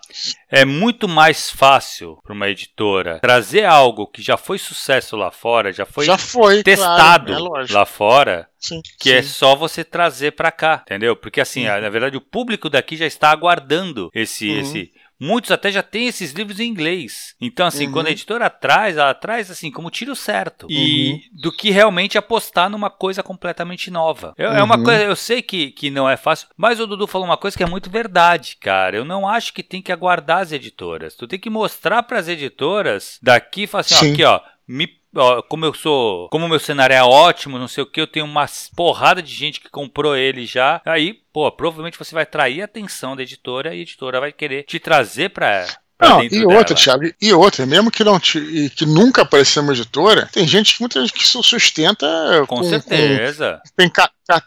[0.50, 5.72] É muito mais fácil para uma editora trazer algo que já foi sucesso lá fora,
[5.72, 6.06] já foi.
[6.06, 8.48] Já foi testado claro, é lá fora.
[8.58, 9.28] Sim, que é sim.
[9.28, 11.14] é só você trazer para cá, entendeu?
[11.14, 11.80] Porque assim, uhum.
[11.80, 14.60] na verdade, o público daqui já está aguardando esse, uhum.
[14.60, 17.34] esse Muitos até já têm esses livros em inglês.
[17.40, 17.92] Então, assim, uhum.
[17.92, 20.68] quando a editora traz, ela traz assim, como tiro certo.
[20.70, 21.20] E uhum.
[21.32, 24.32] do que realmente apostar numa coisa completamente nova.
[24.38, 24.56] Eu, uhum.
[24.56, 24.84] É uma uhum.
[24.84, 27.64] coisa, eu sei que, que não é fácil, mas o Dudu falou uma coisa que
[27.64, 28.96] é muito verdade, cara.
[28.96, 31.16] Eu não acho que tem que aguardar as editoras.
[31.16, 34.86] Tu tem que mostrar para as editoras daqui e falar assim, ó, aqui, ó, me
[35.20, 38.06] ó, como eu sou, como o meu cenário é ótimo, não sei o que, eu
[38.06, 40.80] tenho uma porrada de gente que comprou ele já.
[40.84, 44.64] Aí, pô, provavelmente você vai trair a atenção da editora e a editora vai querer
[44.64, 45.66] te trazer para
[46.00, 50.28] não, e outra, Thiago, e outra, mesmo que não te, que nunca apareceu uma editora,
[50.32, 52.06] tem gente que muita gente que se sustenta
[52.46, 53.60] com, com certeza.
[53.64, 53.92] Com, tem,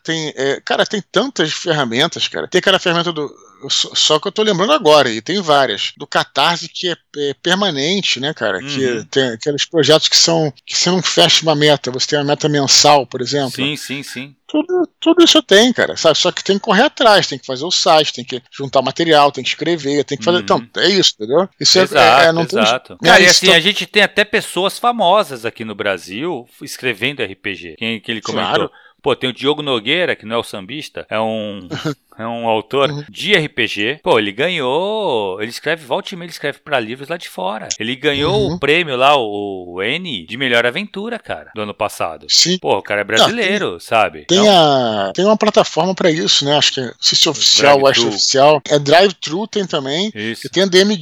[0.02, 2.48] tem, é, cara, tem tantas ferramentas, cara.
[2.48, 3.30] Tem aquela ferramenta do
[3.70, 5.94] só que eu tô lembrando agora, e tem várias.
[5.98, 8.58] Do Catarse que é, é permanente, né, cara?
[8.58, 8.68] Uhum.
[8.68, 10.52] Que tem aqueles projetos que são.
[10.66, 13.52] que você não fecha uma meta, você tem uma meta mensal, por exemplo.
[13.52, 14.36] Sim, sim, sim.
[14.48, 15.96] Tudo, tudo isso tem, cara.
[15.96, 16.18] Sabe?
[16.18, 19.32] Só que tem que correr atrás, tem que fazer o site, tem que juntar material,
[19.32, 20.38] tem que escrever, tem que fazer.
[20.38, 20.44] Uhum.
[20.44, 21.48] Então, é isso, entendeu?
[21.60, 22.98] Isso exato, é, é não exato.
[22.98, 23.10] Tem...
[23.10, 27.76] Cara, e assim, a gente tem até pessoas famosas aqui no Brasil escrevendo RPG.
[27.78, 28.56] Quem que ele comentou?
[28.68, 28.72] Claro.
[29.02, 31.68] Pô, tem o Diogo Nogueira, que não é o sambista, é um
[32.18, 33.04] é um autor uhum.
[33.10, 34.00] de RPG.
[34.04, 35.42] Pô, ele ganhou.
[35.42, 37.70] Ele escreve, volta e meia, ele escreve pra livros lá de fora.
[37.80, 38.56] Ele ganhou uhum.
[38.56, 42.26] o prêmio lá, o, o, N, de melhor aventura, cara, do ano passado.
[42.30, 42.58] Sim.
[42.60, 44.26] Pô, o cara é brasileiro, Não, tem, sabe?
[44.26, 46.58] Tem, então, a, tem uma plataforma pra isso, né?
[46.58, 48.62] Acho que é, se é oficial ou acho oficial.
[48.70, 50.12] É Drive-Thru tem também.
[50.14, 50.48] Isso.
[50.48, 50.98] E tem a DM,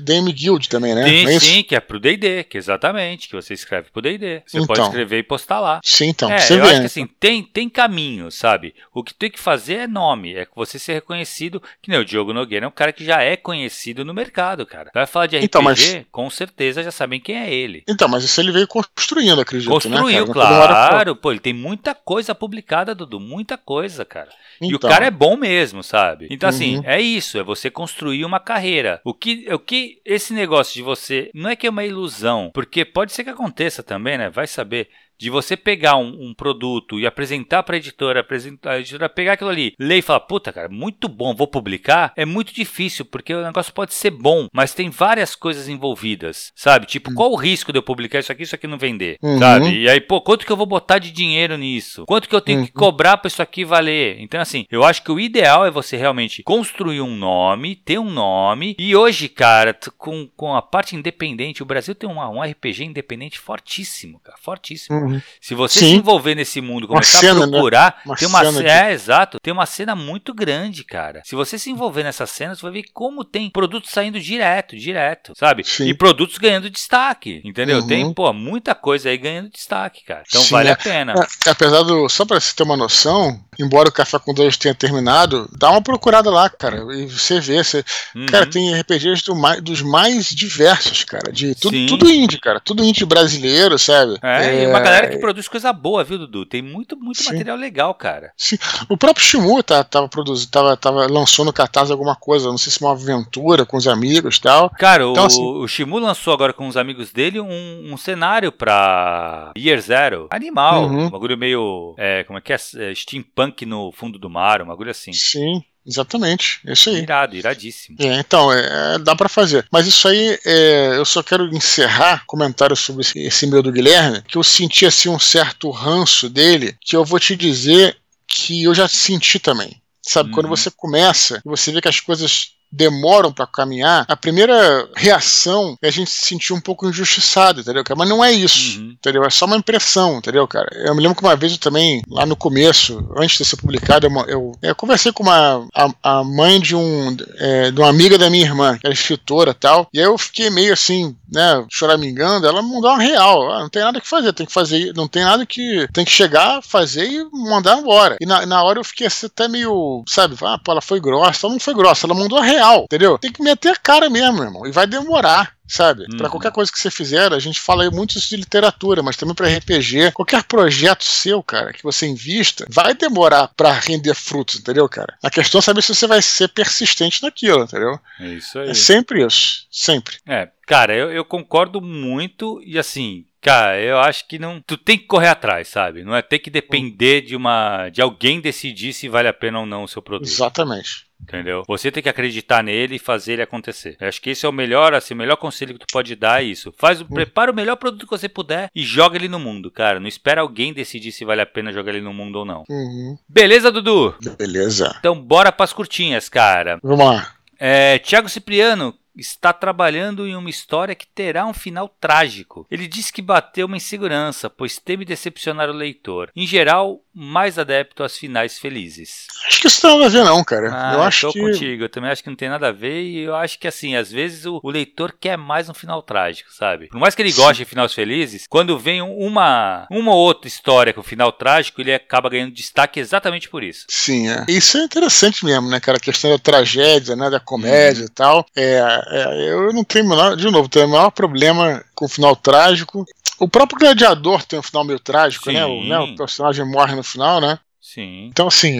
[0.00, 1.06] DM Guild também, né?
[1.06, 4.42] Sim, é sim, que é pro D&D, que exatamente, que você escreve pro D&D.
[4.46, 5.80] Você então, pode escrever e postar lá.
[5.84, 6.30] Sim, então.
[6.30, 6.86] É, você eu vê, acho que né?
[6.86, 8.74] assim, tem, tem caminho, sabe?
[8.92, 12.32] O que tem que fazer é nome, é você ser reconhecido, que nem o Diogo
[12.32, 14.90] Nogueira é um cara que já é conhecido no mercado, cara.
[14.94, 16.02] Vai falar de RPG, então, mas...
[16.10, 17.84] com certeza já sabem quem é ele.
[17.88, 21.16] Então, mas isso ele veio construindo, acredito, Construiu, né, claro.
[21.16, 24.30] Pô, ele tem muita coisa publicada, Dudu, muita coisa, cara.
[24.56, 24.70] Então.
[24.70, 24.90] E o então.
[24.90, 26.28] cara é bom mesmo, sabe?
[26.30, 26.82] Então, assim, uhum.
[26.84, 29.00] é isso, é você construir uma carreira.
[29.04, 31.30] O que, o que esse negócio de você.
[31.34, 34.30] Não é que é uma ilusão, porque pode ser que aconteça também, né?
[34.30, 34.88] Vai saber
[35.18, 39.32] de você pegar um, um produto e apresentar para a editora, apresentar, a editora pegar
[39.32, 43.34] aquilo ali, ler e falar, puta, cara, muito bom, vou publicar, é muito difícil, porque
[43.34, 46.86] o negócio pode ser bom, mas tem várias coisas envolvidas, sabe?
[46.86, 47.14] Tipo, hum.
[47.14, 49.38] qual o risco de eu publicar isso aqui, isso aqui não vender, uhum.
[49.38, 49.82] sabe?
[49.82, 52.04] E aí, pô, quanto que eu vou botar de dinheiro nisso?
[52.06, 52.66] Quanto que eu tenho uhum.
[52.66, 54.20] que cobrar para isso aqui valer?
[54.20, 58.10] Então, assim, eu acho que o ideal é você realmente construir um nome, ter um
[58.10, 62.84] nome, e hoje, cara, com, com a parte independente, o Brasil tem uma, um RPG
[62.84, 65.07] independente fortíssimo, cara, fortíssimo.
[65.08, 65.22] Uhum.
[65.40, 65.90] Se você Sim.
[65.90, 67.52] se envolver nesse mundo, começar cena, a né?
[67.52, 68.02] procurar, né?
[68.04, 71.22] uma tem uma cena, é, exato, tem uma cena muito grande, cara.
[71.24, 75.32] Se você se envolver nessa cena, você vai ver como tem produtos saindo direto, direto,
[75.36, 75.64] sabe?
[75.64, 75.88] Sim.
[75.88, 77.78] E produtos ganhando destaque, entendeu?
[77.78, 77.86] Uhum.
[77.86, 80.24] Tem, pô, muita coisa aí ganhando destaque, cara.
[80.26, 80.72] Então Sim, vale é.
[80.72, 81.14] a pena.
[81.46, 84.74] É, apesar do, só pra você ter uma noção, embora o Café com Dois tenha
[84.74, 87.84] terminado, dá uma procurada lá, cara, e você vê, você,
[88.14, 88.26] uhum.
[88.26, 92.84] cara, tem RPGs do mais, dos mais diversos, cara, de tudo, tudo indie, cara, tudo
[92.84, 94.18] indie brasileiro, sabe?
[94.22, 96.44] É, é, e uma galera que produz coisa boa, viu, Dudu?
[96.44, 97.32] Tem muito, muito Sim.
[97.32, 98.32] material legal, cara.
[98.36, 98.58] Sim.
[98.88, 102.72] O próprio Shimu tá, tava produzindo, tava, tava, lançou no cartaz alguma coisa, não sei
[102.72, 104.70] se uma aventura com os amigos e tal.
[104.70, 108.50] Cara, então, o, assim, o Shimu lançou agora com os amigos dele um, um cenário
[108.50, 110.26] pra Year Zero.
[110.30, 110.84] Animal.
[110.84, 111.06] Uhum.
[111.06, 111.94] Um bagulho meio.
[111.96, 112.56] É, como é que é?
[112.56, 112.94] é?
[112.94, 115.12] Steampunk no fundo do mar, um bagulho assim.
[115.12, 115.62] Sim.
[115.88, 116.96] Exatamente, é isso aí.
[116.98, 117.96] Irado, iradíssimo.
[117.98, 119.66] É, então, é, dá para fazer.
[119.72, 124.22] Mas isso aí, é, eu só quero encerrar comentário sobre esse, esse meu do Guilherme,
[124.28, 128.74] que eu senti assim um certo ranço dele, que eu vou te dizer que eu
[128.74, 129.80] já senti também.
[130.02, 130.34] Sabe, uhum.
[130.34, 135.88] quando você começa você vê que as coisas demoram para caminhar, a primeira reação é
[135.88, 137.82] a gente se sentir um pouco injustiçado, entendeu?
[137.96, 138.90] Mas não é isso, uhum.
[138.92, 139.24] entendeu?
[139.24, 140.68] É só uma impressão, entendeu, cara?
[140.72, 144.06] Eu me lembro que uma vez eu também, lá no começo, antes de ser publicado,
[144.06, 148.18] eu, eu, eu conversei com uma, a, a mãe de, um, é, de uma amiga
[148.18, 151.64] da minha irmã, que era escritora e tal, e aí eu fiquei meio assim, né,
[151.70, 155.08] choramingando, ela mandou uma real, ah, não tem nada que fazer, tem que fazer, não
[155.08, 158.16] tem nada que, tem que chegar, fazer e mandar embora.
[158.20, 161.46] E na, na hora eu fiquei assim, até meio, sabe, ah, pô, ela foi grossa,
[161.46, 163.18] ela não foi grossa, ela mandou a real real, entendeu?
[163.18, 164.66] Tem que meter a cara mesmo, irmão.
[164.66, 166.06] E vai demorar sabe?
[166.10, 166.16] Uhum.
[166.16, 169.34] Para qualquer coisa que você fizer, a gente fala muito isso de literatura, mas também
[169.34, 170.12] para RPG.
[170.12, 175.16] Qualquer projeto seu, cara, que você invista, vai demorar para render frutos, entendeu, cara?
[175.22, 178.00] A questão é saber se você vai ser persistente naquilo, entendeu?
[178.18, 178.70] É isso aí.
[178.70, 180.16] É sempre isso, sempre.
[180.26, 184.60] É, cara, eu, eu concordo muito e assim, Cara, eu acho que não.
[184.60, 186.02] Tu tem que correr atrás, sabe?
[186.02, 187.88] Não é ter que depender de uma.
[187.88, 190.28] de alguém decidir se vale a pena ou não o seu produto.
[190.28, 191.08] Exatamente.
[191.20, 191.62] Entendeu?
[191.66, 193.96] Você tem que acreditar nele e fazer ele acontecer.
[194.00, 196.42] Eu acho que esse é o melhor, assim, o melhor conselho que tu pode dar
[196.42, 196.72] é isso.
[196.78, 197.06] Faz, hum.
[197.06, 199.98] prepara o melhor produto que você puder e joga ele no mundo, cara.
[199.98, 202.64] Não espera alguém decidir se vale a pena jogar ele no mundo ou não.
[202.68, 203.18] Uhum.
[203.28, 204.14] Beleza, Dudu?
[204.38, 204.94] Beleza.
[205.00, 206.78] Então bora pras curtinhas, cara.
[206.82, 207.34] Vamos lá.
[207.58, 212.66] É, Tiago Cipriano, está trabalhando em uma história que terá um final trágico.
[212.70, 216.30] Ele diz que bateu uma insegurança, pois teme decepcionar o leitor.
[216.34, 219.26] Em geral, mais adepto às finais felizes.
[219.46, 220.70] Acho que isso não tem nada a ver, não, cara.
[220.72, 221.40] Ah, eu acho tô que...
[221.40, 221.82] contigo.
[221.84, 223.02] Eu também acho que não tem nada a ver.
[223.02, 226.52] E eu acho que, assim, às vezes o, o leitor quer mais um final trágico,
[226.52, 226.88] sabe?
[226.88, 227.64] Por mais que ele goste Sim.
[227.64, 232.28] de finais felizes, quando vem uma, uma ou outra história com final trágico, ele acaba
[232.28, 233.86] ganhando destaque exatamente por isso.
[233.88, 234.44] Sim, é.
[234.48, 235.98] Isso é interessante mesmo, né, cara?
[235.98, 238.06] A questão da tragédia, né, da comédia hum.
[238.06, 238.46] e tal.
[238.54, 238.80] É,
[239.10, 243.04] é, eu não tenho menor, de novo, tenho o maior problema com o final trágico.
[243.38, 245.64] O próprio Gladiador tem um final meio trágico, né?
[245.64, 245.98] O, né?
[245.98, 247.58] o personagem morre no final, né?
[247.80, 248.26] Sim.
[248.26, 248.76] Então, assim,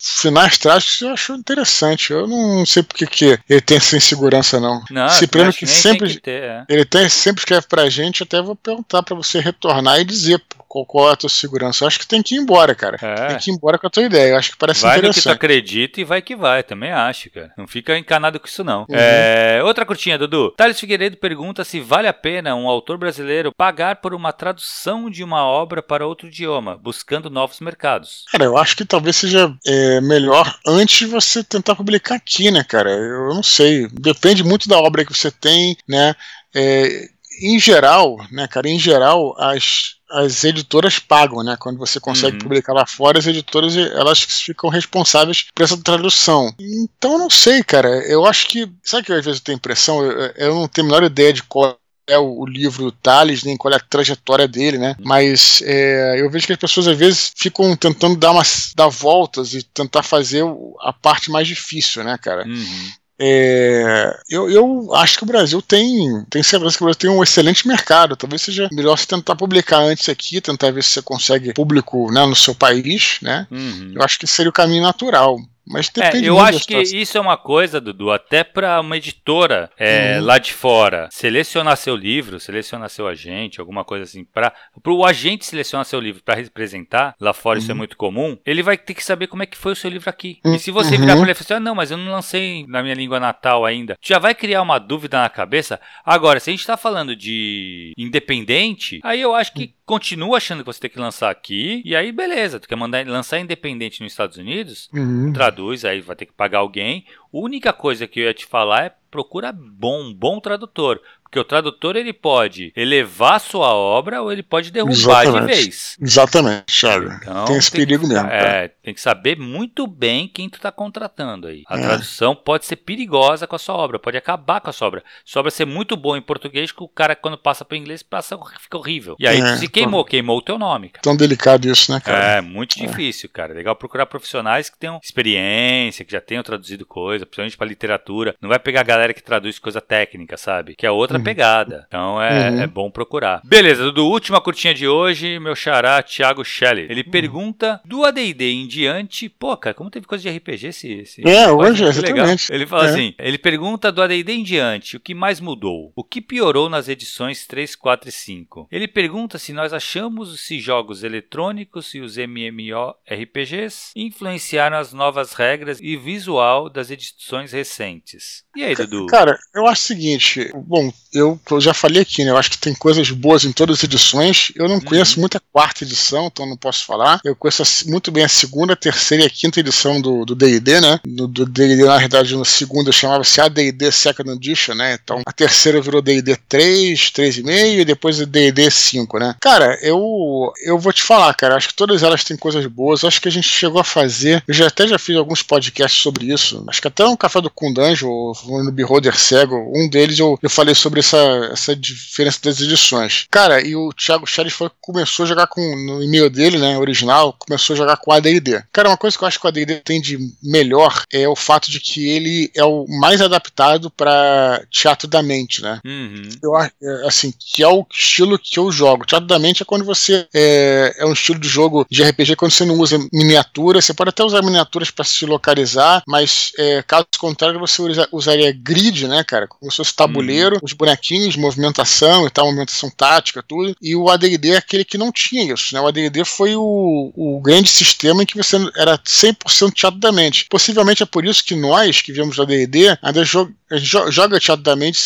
[0.00, 2.12] finais trágicos eu acho interessante.
[2.12, 4.82] Eu não sei porque que ele tem essa insegurança, não.
[4.90, 6.14] Não, Cipriano que sempre.
[6.14, 6.64] Que ter, é.
[6.68, 10.84] Ele tem, sempre escreve pra gente, até vou perguntar para você retornar e dizer qual,
[10.84, 11.82] qual é a tua segurança.
[11.82, 12.98] Eu acho que tem que ir embora, cara.
[13.00, 13.28] É.
[13.28, 14.32] Tem que ir embora com a tua ideia.
[14.32, 15.24] Eu acho que parece vai interessante.
[15.24, 16.62] Vai no que tu acredita e vai que vai.
[16.62, 17.52] Também acho, cara.
[17.56, 18.80] Não fica encanado com isso, não.
[18.80, 18.96] Uhum.
[18.96, 20.52] É, outra curtinha, Dudu.
[20.56, 25.24] Thales Figueiredo pergunta se vale a pena um autor brasileiro pagar por uma tradução de
[25.24, 28.24] uma obra para outro idioma, buscando novos mercados.
[28.30, 32.62] Cara, eu acho que talvez seja é, melhor antes de você tentar publicar aqui, né,
[32.62, 32.90] cara?
[32.90, 33.88] Eu não sei.
[33.92, 36.14] Depende muito da obra que você tem, né?
[36.54, 37.08] É,
[37.40, 41.56] em geral, né, cara, em geral, as, as editoras pagam, né?
[41.58, 42.42] Quando você consegue uhum.
[42.42, 46.52] publicar lá fora, as editoras elas ficam responsáveis por essa tradução.
[46.58, 47.88] Então eu não sei, cara.
[48.06, 48.70] Eu acho que.
[48.82, 50.02] Sabe que às vezes eu tenho impressão?
[50.02, 51.78] Eu, eu não tenho a menor ideia de qual
[52.08, 54.96] é o, o livro do Tales, nem qual é a trajetória dele, né?
[54.98, 59.52] Mas é, eu vejo que as pessoas às vezes ficam tentando dar umas dar voltas
[59.52, 60.42] e tentar fazer
[60.80, 62.46] a parte mais difícil, né, cara?
[62.46, 62.90] Uhum.
[63.20, 67.22] É, eu, eu, acho que o Brasil tem, tem segurança que o Brasil tem um
[67.22, 68.16] excelente mercado.
[68.16, 72.24] Talvez seja melhor você tentar publicar antes aqui, tentar ver se você consegue público né,
[72.24, 73.46] no seu país, né?
[73.50, 73.92] Uhum.
[73.94, 75.38] Eu acho que seria o caminho natural.
[75.70, 79.70] Mas depende é, Eu acho que isso é uma coisa, Dudu, até para uma editora
[79.78, 80.24] é, uhum.
[80.24, 84.52] lá de fora selecionar seu livro, selecionar seu agente, alguma coisa assim, para
[84.86, 87.62] o agente selecionar seu livro para representar, lá fora uhum.
[87.62, 87.78] isso é uhum.
[87.78, 90.40] muito comum, ele vai ter que saber como é que foi o seu livro aqui.
[90.44, 90.54] Uhum.
[90.54, 92.66] E se você virar para ele e falar assim, ah, não, mas eu não lancei
[92.66, 95.80] na minha língua natal ainda, já vai criar uma dúvida na cabeça.
[96.04, 100.66] Agora, se a gente está falando de independente, aí eu acho que continua achando que
[100.66, 104.36] você tem que lançar aqui, e aí beleza, tu quer mandar lançar independente nos Estados
[104.36, 105.32] Unidos, uhum.
[105.32, 107.04] traduz, aí vai ter que pagar alguém.
[107.32, 111.00] A única coisa que eu ia te falar é procura bom, bom tradutor.
[111.28, 115.40] Porque o tradutor ele pode elevar sua obra ou ele pode derrubar Exatamente.
[115.40, 115.96] de vez.
[116.00, 117.12] Exatamente, Thiago.
[117.20, 118.28] Então, tem esse tem perigo que, mesmo.
[118.30, 121.64] É, tem que saber muito bem quem tu está contratando aí.
[121.68, 121.82] A é.
[121.82, 125.04] tradução pode ser perigosa com a sua obra, pode acabar com a sua obra.
[125.22, 128.38] Sua obra ser muito boa em português que o cara quando passa para inglês passa
[128.58, 129.14] fica horrível.
[129.18, 130.88] E aí é, se queimou, tão, queimou o teu nome.
[130.88, 131.02] Cara.
[131.02, 132.36] Tão delicado isso, né, cara?
[132.38, 132.86] É muito é.
[132.86, 133.52] difícil, cara.
[133.52, 136.86] Legal procurar profissionais que tenham experiência, que já tenham traduzido
[137.18, 138.34] coisa, principalmente para literatura.
[138.40, 140.74] Não vai pegar a galera que traduz coisa técnica, sabe?
[140.74, 141.24] Que é outra uhum.
[141.24, 141.84] pegada.
[141.88, 142.60] Então é, uhum.
[142.62, 143.40] é bom procurar.
[143.44, 146.86] Beleza, Dudu, última curtinha de hoje, meu xará Thiago Shelley.
[146.88, 147.10] Ele uhum.
[147.10, 150.92] pergunta do AD&D em diante, pô, cara, como teve coisa de RPG esse...
[150.92, 152.52] esse é, hoje, é exatamente.
[152.52, 152.90] Ele fala é.
[152.90, 155.92] assim, ele pergunta do AD&D em diante, o que mais mudou?
[155.96, 158.68] O que piorou nas edições 3, 4 e 5?
[158.70, 165.80] Ele pergunta se nós achamos se jogos eletrônicos e os MMORPGs influenciaram as novas regras
[165.80, 167.07] e visual das edições
[167.50, 168.42] recentes.
[168.56, 169.06] E aí, Dudu?
[169.06, 172.30] Cara, eu acho o seguinte, bom, eu, eu já falei aqui, né?
[172.30, 174.52] Eu acho que tem coisas boas em todas as edições.
[174.54, 174.80] Eu não uhum.
[174.80, 177.20] conheço muito a quarta edição, então não posso falar.
[177.24, 181.00] Eu conheço muito bem a segunda, a terceira e a quinta edição do DD, né?
[181.04, 184.98] Do DD, na verdade, na segunda chamava-se ADD Second Edition, né?
[185.02, 189.36] Então a terceira virou DD 3, 3,5 e depois DD 5, né?
[189.40, 191.56] Cara, eu, eu vou te falar, cara.
[191.56, 193.04] Acho que todas elas têm coisas boas.
[193.04, 194.42] Acho que a gente chegou a fazer.
[194.46, 196.64] Eu já até já fiz alguns podcasts sobre isso.
[196.68, 198.08] Acho que até no Café do Kundanjo,
[198.44, 201.16] no Beholder Cego, um deles eu, eu falei sobre essa,
[201.52, 203.26] essa diferença das edições.
[203.30, 207.36] Cara, e o Thiago Chaves foi, começou a jogar com, no e-mail dele, né, original,
[207.38, 208.64] começou a jogar com AD&D.
[208.72, 211.70] Cara, uma coisa que eu acho que o AD&D tem de melhor é o fato
[211.70, 215.80] de que ele é o mais adaptado para teatro da mente, né?
[215.84, 216.28] Uhum.
[216.42, 216.70] Eu é,
[217.06, 219.06] assim, que é o estilo que eu jogo.
[219.06, 222.50] Teatro da mente é quando você é, é um estilo de jogo de RPG quando
[222.50, 227.06] você não usa miniatura, você pode até usar miniaturas para se localizar, mas é, caso
[227.18, 229.46] contrário você usa, usaria grid, né, cara?
[229.46, 230.60] Como se fosse tabuleiro, uhum.
[230.62, 233.76] os bonequinhos, movimentação e tal, movimentação tática, tudo.
[233.80, 235.80] E o AD&D é aquele que não tinha isso, né?
[235.80, 240.46] O AD&D foi o, o grande sistema em que você era 100% teatro da mente.
[240.48, 244.74] Possivelmente é por isso que nós, que viemos do AD&D, ainda jo joga teatro da
[244.74, 244.98] mente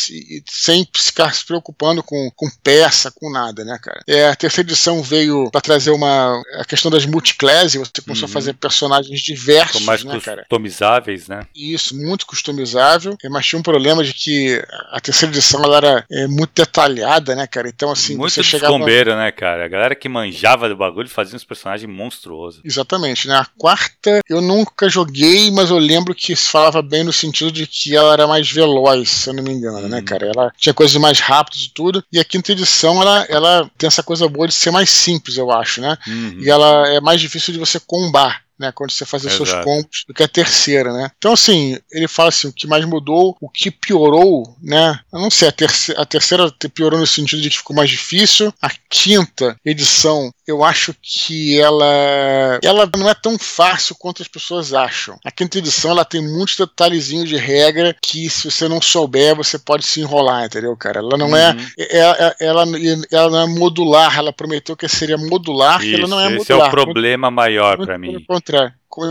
[0.49, 4.01] sem ficar se preocupando com, com peça, com nada, né, cara?
[4.07, 8.31] É, a terceira edição veio para trazer uma a questão das multiclasses, você começou uhum.
[8.31, 11.41] a fazer personagens diversos, mais né, customizáveis, né?
[11.73, 16.27] Isso, muito customizável, mas tinha um problema de que a terceira edição ela era é,
[16.27, 17.69] muito detalhada, né, cara?
[17.69, 18.79] Então, assim, muito você chegava...
[18.79, 19.65] Muito né, cara?
[19.65, 22.61] A galera que manjava do bagulho fazia uns personagens monstruosos.
[22.65, 23.37] Exatamente, né?
[23.37, 27.67] A quarta eu nunca joguei, mas eu lembro que se falava bem no sentido de
[27.67, 30.05] que ela era mais veloz, se eu não me engano, né, hum.
[30.05, 30.31] cara?
[30.35, 32.05] Ela tinha coisas mais rápidas e tudo.
[32.13, 35.51] E a quinta edição, ela, ela tem essa coisa boa de ser mais simples, eu
[35.51, 35.97] acho, né?
[36.07, 36.39] Uhum.
[36.41, 38.73] E ela é mais difícil de você combar né?
[38.73, 41.11] Quando você faz os seus combos, do que a terceira, né?
[41.19, 44.99] Então, assim, ele fala assim: o que mais mudou, o que piorou, né?
[45.13, 48.55] Eu não sei, a, terceira, a terceira piorou no sentido de que ficou mais difícil.
[48.63, 54.75] A quinta edição, eu acho que ela, ela não é tão fácil quanto as pessoas
[54.75, 55.17] acham.
[55.25, 59.59] A quinta edição, ela tem muitos detalhezinhos de regra que, se você não souber, você
[59.59, 60.99] pode se enrolar, entendeu, cara?
[60.99, 61.67] Ela não é, uhum.
[61.79, 62.65] é, é ela,
[63.11, 64.19] ela, não é modular.
[64.19, 66.69] Ela prometeu que seria modular, Isso, ela não é esse modular.
[66.69, 68.25] Esse é o problema maior para mim.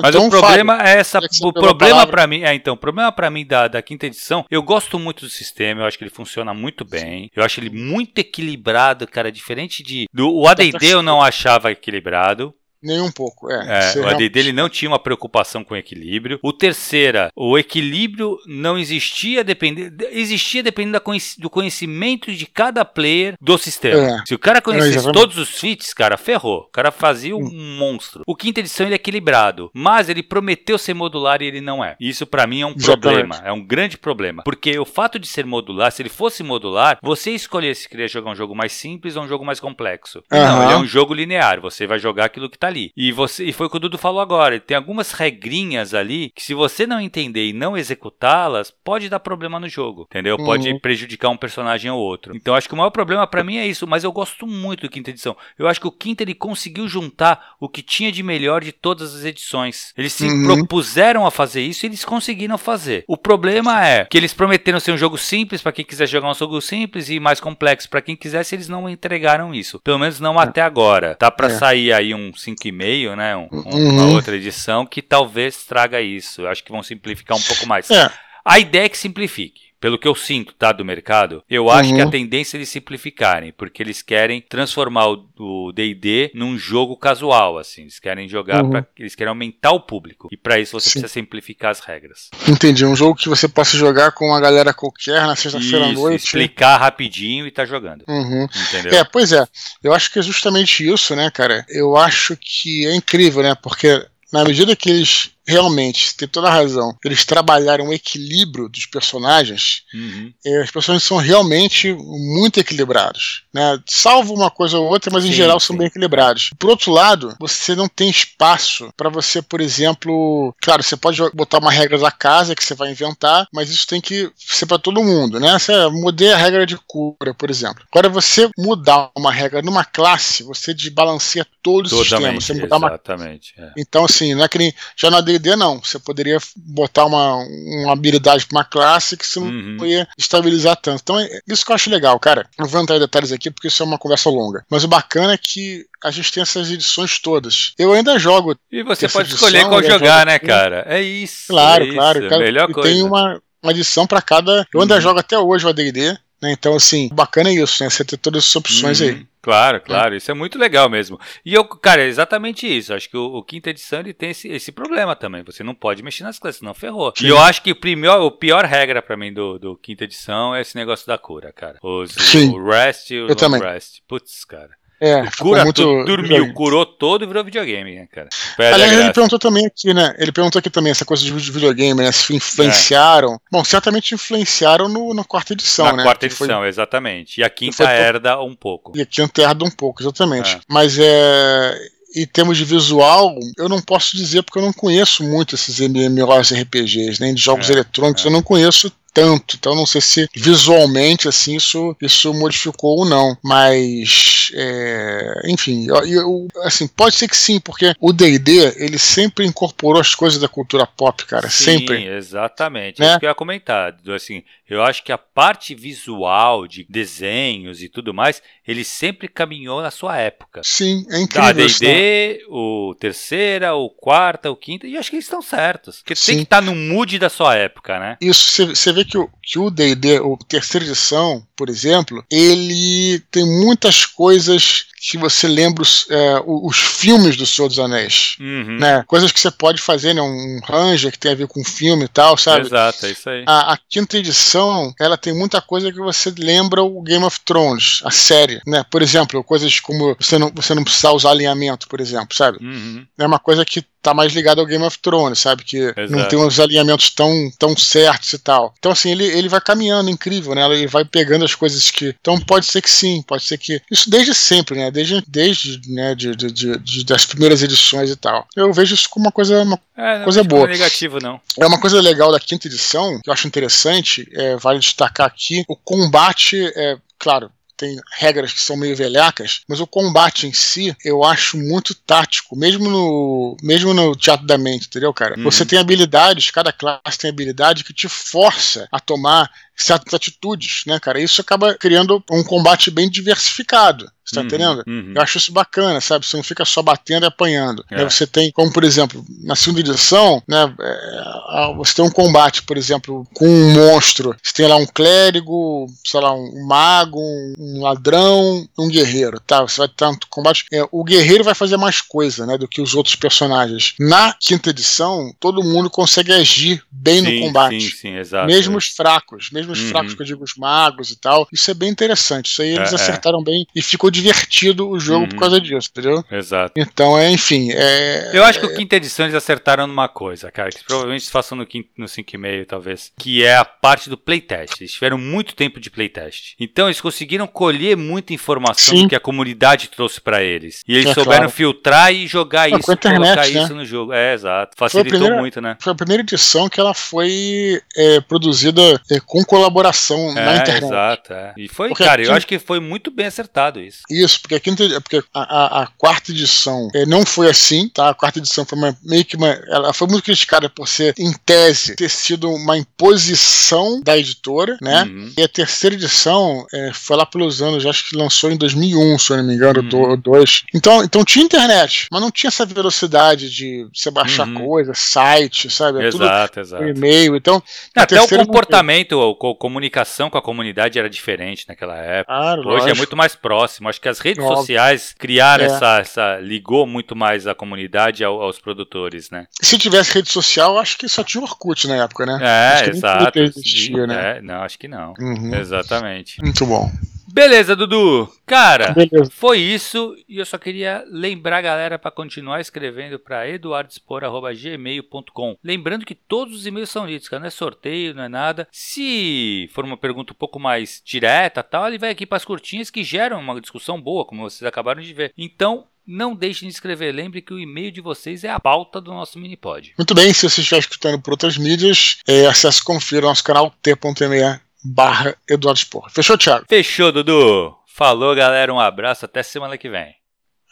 [0.01, 1.19] Mas o problema Fábio, é essa.
[1.41, 2.43] O problema para mim.
[2.43, 5.82] É, então, o problema para mim da, da quinta edição, eu gosto muito do sistema,
[5.82, 7.29] eu acho que ele funciona muito bem.
[7.36, 9.32] Eu acho ele muito equilibrado, cara.
[9.32, 10.07] Diferente de.
[10.13, 12.53] Do, o ADD eu não achava equilibrado.
[12.84, 13.93] Nem um pouco, é.
[13.95, 16.39] é o AD dele não tinha uma preocupação com equilíbrio.
[16.41, 21.01] O terceira, o equilíbrio não existia dependendo, existia dependendo
[21.38, 24.21] do conhecimento de cada player do sistema.
[24.21, 24.23] É.
[24.25, 26.61] Se o cara conhecesse é, todos os feats, cara, ferrou.
[26.61, 27.77] O cara fazia um hum.
[27.77, 28.23] monstro.
[28.25, 31.95] O quinta edição ele é equilibrado, mas ele prometeu ser modular e ele não é.
[31.99, 33.01] Isso para mim é um Exatamente.
[33.01, 34.43] problema, é um grande problema.
[34.43, 38.32] Porque o fato de ser modular, se ele fosse modular, você escolher se queria jogar
[38.32, 40.23] um jogo mais simples ou um jogo mais complexo.
[40.32, 40.39] Uhum.
[40.39, 42.91] Não, ele é um jogo linear, você vai jogar aquilo que tá ali.
[42.95, 44.59] E você e foi o que o Dudu falou agora.
[44.59, 49.59] Tem algumas regrinhas ali que se você não entender e não executá-las, pode dar problema
[49.59, 50.38] no jogo, entendeu?
[50.39, 50.45] Uhum.
[50.45, 52.36] Pode prejudicar um personagem ou outro.
[52.36, 54.89] Então acho que o maior problema para mim é isso, mas eu gosto muito do
[54.89, 55.36] quinta edição.
[55.59, 59.13] Eu acho que o quinta ele conseguiu juntar o que tinha de melhor de todas
[59.13, 59.93] as edições.
[59.97, 60.45] Eles se uhum.
[60.45, 63.03] propuseram a fazer isso e eles conseguiram fazer.
[63.07, 66.34] O problema é que eles prometeram ser um jogo simples para quem quiser jogar um
[66.34, 69.80] jogo simples e mais complexo para quem quisesse, eles não entregaram isso.
[69.80, 70.43] Pelo menos não é.
[70.43, 71.15] até agora.
[71.15, 71.49] Tá para é.
[71.51, 72.34] sair aí um
[72.70, 73.36] 5,5, né?
[73.36, 73.89] Um, um, uhum.
[73.89, 76.41] Uma outra edição que talvez traga isso.
[76.41, 77.89] Eu acho que vão simplificar um pouco mais.
[77.89, 78.12] É.
[78.43, 81.95] A ideia é que simplifique pelo que eu sinto, tá, do mercado, eu acho uhum.
[81.95, 82.11] que a uhum.
[82.11, 87.99] tendência é eles simplificarem, porque eles querem transformar o D&D num jogo casual, assim, eles
[87.99, 88.69] querem jogar, uhum.
[88.69, 90.99] Pra, eles querem aumentar o público, e para isso você Sim.
[90.99, 92.29] precisa simplificar as regras.
[92.47, 96.25] Entendi, um jogo que você possa jogar com uma galera qualquer na sexta-feira à noite.
[96.25, 98.05] explicar rapidinho e tá jogando.
[98.07, 98.47] Uhum.
[98.67, 98.99] Entendeu?
[98.99, 99.43] É, pois é,
[99.84, 104.05] eu acho que é justamente isso, né, cara, eu acho que é incrível, né, porque
[104.32, 109.83] na medida que eles realmente, tem toda a razão, eles trabalharam o equilíbrio dos personagens,
[109.93, 110.31] uhum.
[110.63, 113.43] Os personagens são realmente muito equilibrados.
[113.53, 113.79] Né?
[113.85, 115.67] Salvo uma coisa ou outra, mas sim, em geral sim.
[115.67, 116.51] são bem equilibrados.
[116.57, 120.55] Por outro lado, você não tem espaço para você, por exemplo.
[120.61, 124.01] Claro, você pode botar uma regra da casa que você vai inventar, mas isso tem
[124.01, 125.39] que ser para todo mundo.
[125.39, 125.57] Né?
[125.57, 127.83] Você mudei a regra de cura, por exemplo.
[127.91, 132.33] Agora, você mudar uma regra numa classe, você desbalanceia todo o sistema.
[132.33, 133.53] Você mudar exatamente.
[133.57, 133.67] Uma...
[133.67, 133.73] É.
[133.77, 134.73] Então, assim, não é que nem.
[134.95, 135.79] Já na D&D não.
[135.79, 139.77] Você poderia botar uma, uma habilidade para uma classe que você uhum.
[139.79, 141.01] não ia estabilizar tanto.
[141.01, 142.47] Então, é isso que eu acho legal, cara.
[142.57, 144.65] Não vou entrar em detalhes aqui porque isso é uma conversa longa.
[144.69, 147.73] Mas o bacana é que a gente tem essas edições todas.
[147.77, 148.55] Eu ainda jogo.
[148.71, 150.86] E você pode edição, escolher qual jogar, né, cara?
[150.88, 151.47] É isso.
[151.49, 152.25] Claro, é claro.
[152.25, 152.89] Isso, melhor e coisa.
[152.89, 154.67] tem uma, uma edição para cada.
[154.73, 155.01] Eu ainda uhum.
[155.01, 156.17] jogo até hoje o ADD.
[156.41, 156.51] Né?
[156.51, 157.89] Então, assim, bacana é isso, né?
[157.89, 159.07] Você ter todas essas opções uhum.
[159.07, 159.27] aí.
[159.41, 161.19] Claro, claro, isso é muito legal mesmo.
[161.43, 162.93] E eu, cara, é exatamente isso.
[162.93, 165.43] Acho que o, o quinta edição ele tem esse, esse problema também.
[165.43, 167.11] Você não pode mexer nas classes, senão ferrou.
[167.17, 167.25] Sim.
[167.25, 170.53] E eu acho que o, pior, o pior regra para mim do, do quinta edição
[170.53, 171.79] é esse negócio da cura, cara.
[171.81, 172.51] Os, Sim.
[172.51, 174.01] o rest e o eu long rest.
[174.07, 174.69] Putz, cara.
[175.04, 178.30] É, cura muito tudo, dormiu, curou todo e virou videogame, né, cara?
[178.60, 180.14] Aliás, ele perguntou também aqui, né?
[180.20, 182.12] Ele perguntou aqui também essa coisa de videogame, né?
[182.12, 183.34] Se influenciaram.
[183.34, 183.38] É.
[183.52, 185.97] Bom, certamente influenciaram no, na quarta edição, na né?
[185.97, 186.68] Na quarta edição, foi...
[186.68, 187.41] exatamente.
[187.41, 188.95] E a quinta herda um pouco.
[188.95, 190.56] E a quinta herda um pouco, exatamente.
[190.56, 190.60] É.
[190.68, 191.76] Mas é
[192.16, 197.20] em termos de visual, eu não posso dizer porque eu não conheço muito esses MMORPGs,
[197.20, 198.28] nem de jogos é, eletrônicos, é.
[198.28, 199.55] eu não conheço tanto.
[199.55, 203.38] Então não sei se visualmente assim isso, isso modificou ou não.
[203.43, 209.45] Mas é, enfim, eu, eu, assim, pode ser que sim, porque o D&D ele sempre
[209.45, 212.05] incorporou as coisas da cultura pop, cara, sim, sempre.
[212.05, 212.99] exatamente.
[212.99, 213.09] Né?
[213.09, 217.89] Isso que eu ia comentar, assim, eu acho que a parte visual de desenhos e
[217.89, 220.61] tudo mais, ele sempre caminhou na sua época.
[220.63, 221.49] Sim, é incrível.
[221.49, 225.97] A D&D, o terceira, o quarta, o quinta, e acho que eles estão certos.
[225.97, 226.26] Porque sim.
[226.28, 228.17] tem que estar no mood da sua época, né?
[228.22, 233.45] Isso, você vê que o que o D&D, o terceira edição, por exemplo, ele tem
[233.45, 238.36] muitas coisas que você lembra os, é, os filmes do Senhor dos Anéis.
[238.39, 238.78] Uhum.
[238.80, 239.03] Né?
[239.07, 240.22] Coisas que você pode fazer, né?
[240.22, 242.67] Um ranger que tem a ver com filme e tal, sabe?
[242.67, 243.43] Exato, é isso aí.
[243.47, 244.61] A, a, quinta edição,
[244.99, 248.84] ela tem muita coisa que você lembra o Game of Thrones, a série, né?
[248.89, 252.57] Por exemplo, coisas como você não, você não precisar usar alinhamento, por exemplo, sabe?
[252.62, 253.05] Uhum.
[253.18, 255.64] É uma coisa que tá mais ligado ao Game of Thrones, sabe?
[255.64, 256.12] Que Exato.
[256.12, 258.74] não tem uns alinhamentos tão, tão certos e tal.
[258.80, 260.66] Então, assim, ele, ele vai caminhando, incrível, né?
[260.74, 262.16] Ele vai pegando as coisas que.
[262.20, 263.82] Então, pode ser que sim, pode ser que.
[263.89, 264.91] Isso desde sempre, né?
[264.91, 268.47] Desde, desde né, de, de, de, de das primeiras edições e tal.
[268.56, 270.62] Eu vejo isso como uma coisa, uma é, coisa boa.
[270.62, 271.39] Não é negativo, não.
[271.60, 275.64] É uma coisa legal da quinta edição, que eu acho interessante, é, vale destacar aqui,
[275.68, 280.95] o combate, é, claro, tem regras que são meio velhacas, mas o combate em si
[281.03, 285.36] eu acho muito tático, mesmo no, mesmo no teatro da mente, entendeu, cara?
[285.36, 285.43] Uhum.
[285.43, 289.49] Você tem habilidades, cada classe tem habilidade que te força a tomar
[289.84, 291.19] certas atitudes, né, cara?
[291.19, 294.09] Isso acaba criando um combate bem diversificado.
[294.23, 294.84] Você tá uhum, entendendo?
[294.88, 295.13] Uhum.
[295.15, 296.25] Eu acho isso bacana, sabe?
[296.25, 297.84] Você não fica só batendo e apanhando.
[297.89, 298.03] É.
[298.03, 300.73] Você tem, como por exemplo, na segunda edição, né?
[300.79, 304.36] É, você tem um combate, por exemplo, com um monstro.
[304.41, 307.19] Você tem lá um clérigo, sei lá, um mago,
[307.59, 309.61] um ladrão, um guerreiro, tá?
[309.61, 310.65] Você vai ter um combate.
[310.71, 312.57] É, o guerreiro vai fazer mais coisa, né?
[312.57, 313.95] Do que os outros personagens.
[313.99, 317.82] Na quinta edição, todo mundo consegue agir bem sim, no combate.
[317.82, 318.47] Sim, sim, exato.
[318.47, 319.89] Mesmo os fracos, mesmo nos uhum.
[319.89, 321.47] fracos, que eu digo, os magos e tal.
[321.51, 322.47] Isso é bem interessante.
[322.47, 322.95] Isso aí eles é, é.
[322.95, 323.43] acertaram é.
[323.43, 325.30] bem e ficou divertido o jogo uhum.
[325.30, 326.24] por causa disso, entendeu?
[326.32, 326.74] Exato.
[326.76, 327.69] Então, é, enfim.
[327.72, 331.32] É, eu acho que o quinta edição eles acertaram numa coisa, cara, que provavelmente eles
[331.32, 334.80] façam no, quinto, no 5,5, talvez, que é a parte do playtest.
[334.80, 336.55] Eles tiveram muito tempo de playtest.
[336.59, 339.07] Então, eles conseguiram colher muita informação Sim.
[339.07, 340.84] que a comunidade trouxe para eles.
[340.88, 341.51] E eles é, souberam claro.
[341.51, 343.63] filtrar e jogar Não, isso, internet, colocar né?
[343.63, 344.13] isso no jogo.
[344.13, 344.76] É, exato.
[344.78, 345.78] Facilitou primeira, muito, né?
[345.80, 350.86] Foi a primeira edição que ela foi é, produzida é, com colaboração na internet.
[350.86, 351.54] Exato, é.
[351.58, 353.99] E foi, porque cara, eu acho que foi muito bem acertado isso.
[354.10, 358.12] Isso, porque a, quinta, porque a, a, a quarta edição é, não foi assim, tá?
[358.12, 359.49] A quarta edição foi uma, meio que uma.
[359.68, 365.04] Ela foi muito criticada por ser, em tese, ter sido uma imposição da editora, né?
[365.04, 365.34] Uhum.
[365.38, 369.34] E a terceira edição é, foi lá pelos anos, acho que lançou em 2001, se
[369.34, 370.18] eu não me engano, uhum.
[370.18, 370.64] dois.
[370.74, 374.66] Então, então tinha internet, mas não tinha essa velocidade de você baixar uhum.
[374.66, 376.02] coisas, site, sabe?
[376.02, 376.84] É exato, exato.
[376.86, 377.36] E-mail.
[377.36, 377.62] Então,
[377.93, 379.20] até o comportamento,
[379.55, 382.33] comunicação com a comunidade era diferente naquela época.
[382.33, 382.89] Claro, Hoje é lógico.
[382.89, 383.89] é muito mais próximo.
[383.89, 384.57] Acho que as redes Óbvio.
[384.57, 385.67] sociais criaram é.
[385.67, 386.37] essa, essa.
[386.39, 389.47] ligou muito mais a comunidade ao, aos produtores, né?
[389.61, 392.39] Se tivesse rede social, acho que só tinha Orkut na época, né?
[392.41, 393.39] É, exato.
[393.39, 394.37] Existia, né?
[394.37, 395.13] É, não, acho que não.
[395.19, 395.55] Uhum.
[395.55, 396.41] Exatamente.
[396.41, 396.89] Muito bom.
[397.32, 398.27] Beleza, Dudu.
[398.45, 399.29] Cara, Beleza.
[399.32, 405.57] foi isso e eu só queria lembrar a galera para continuar escrevendo para eduardespor@gmail.com.
[405.63, 408.67] Lembrando que todos os e-mails são lidos, cara, não é sorteio, não é nada.
[408.71, 412.89] Se for uma pergunta um pouco mais direta, tal, ele vai aqui para as curtinhas
[412.89, 415.34] que geram uma discussão boa, como vocês acabaram de ver.
[415.38, 417.13] Então, não deixem de escrever.
[417.13, 419.93] Lembre que o e-mail de vocês é a pauta do nosso Minipod.
[419.97, 423.73] Muito bem, se você estiver escutando por outras mídias, é, acesse e confira nosso canal
[423.82, 426.09] t.me barra Eduardo Spor.
[426.09, 426.65] Fechou, Thiago?
[426.67, 427.75] Fechou, Dudu.
[427.86, 428.73] Falou, galera.
[428.73, 429.25] Um abraço.
[429.25, 430.15] Até semana que vem.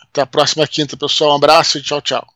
[0.01, 1.34] Até a próxima quinta, pessoal.
[1.34, 2.28] Um abraço e tchau, tchau.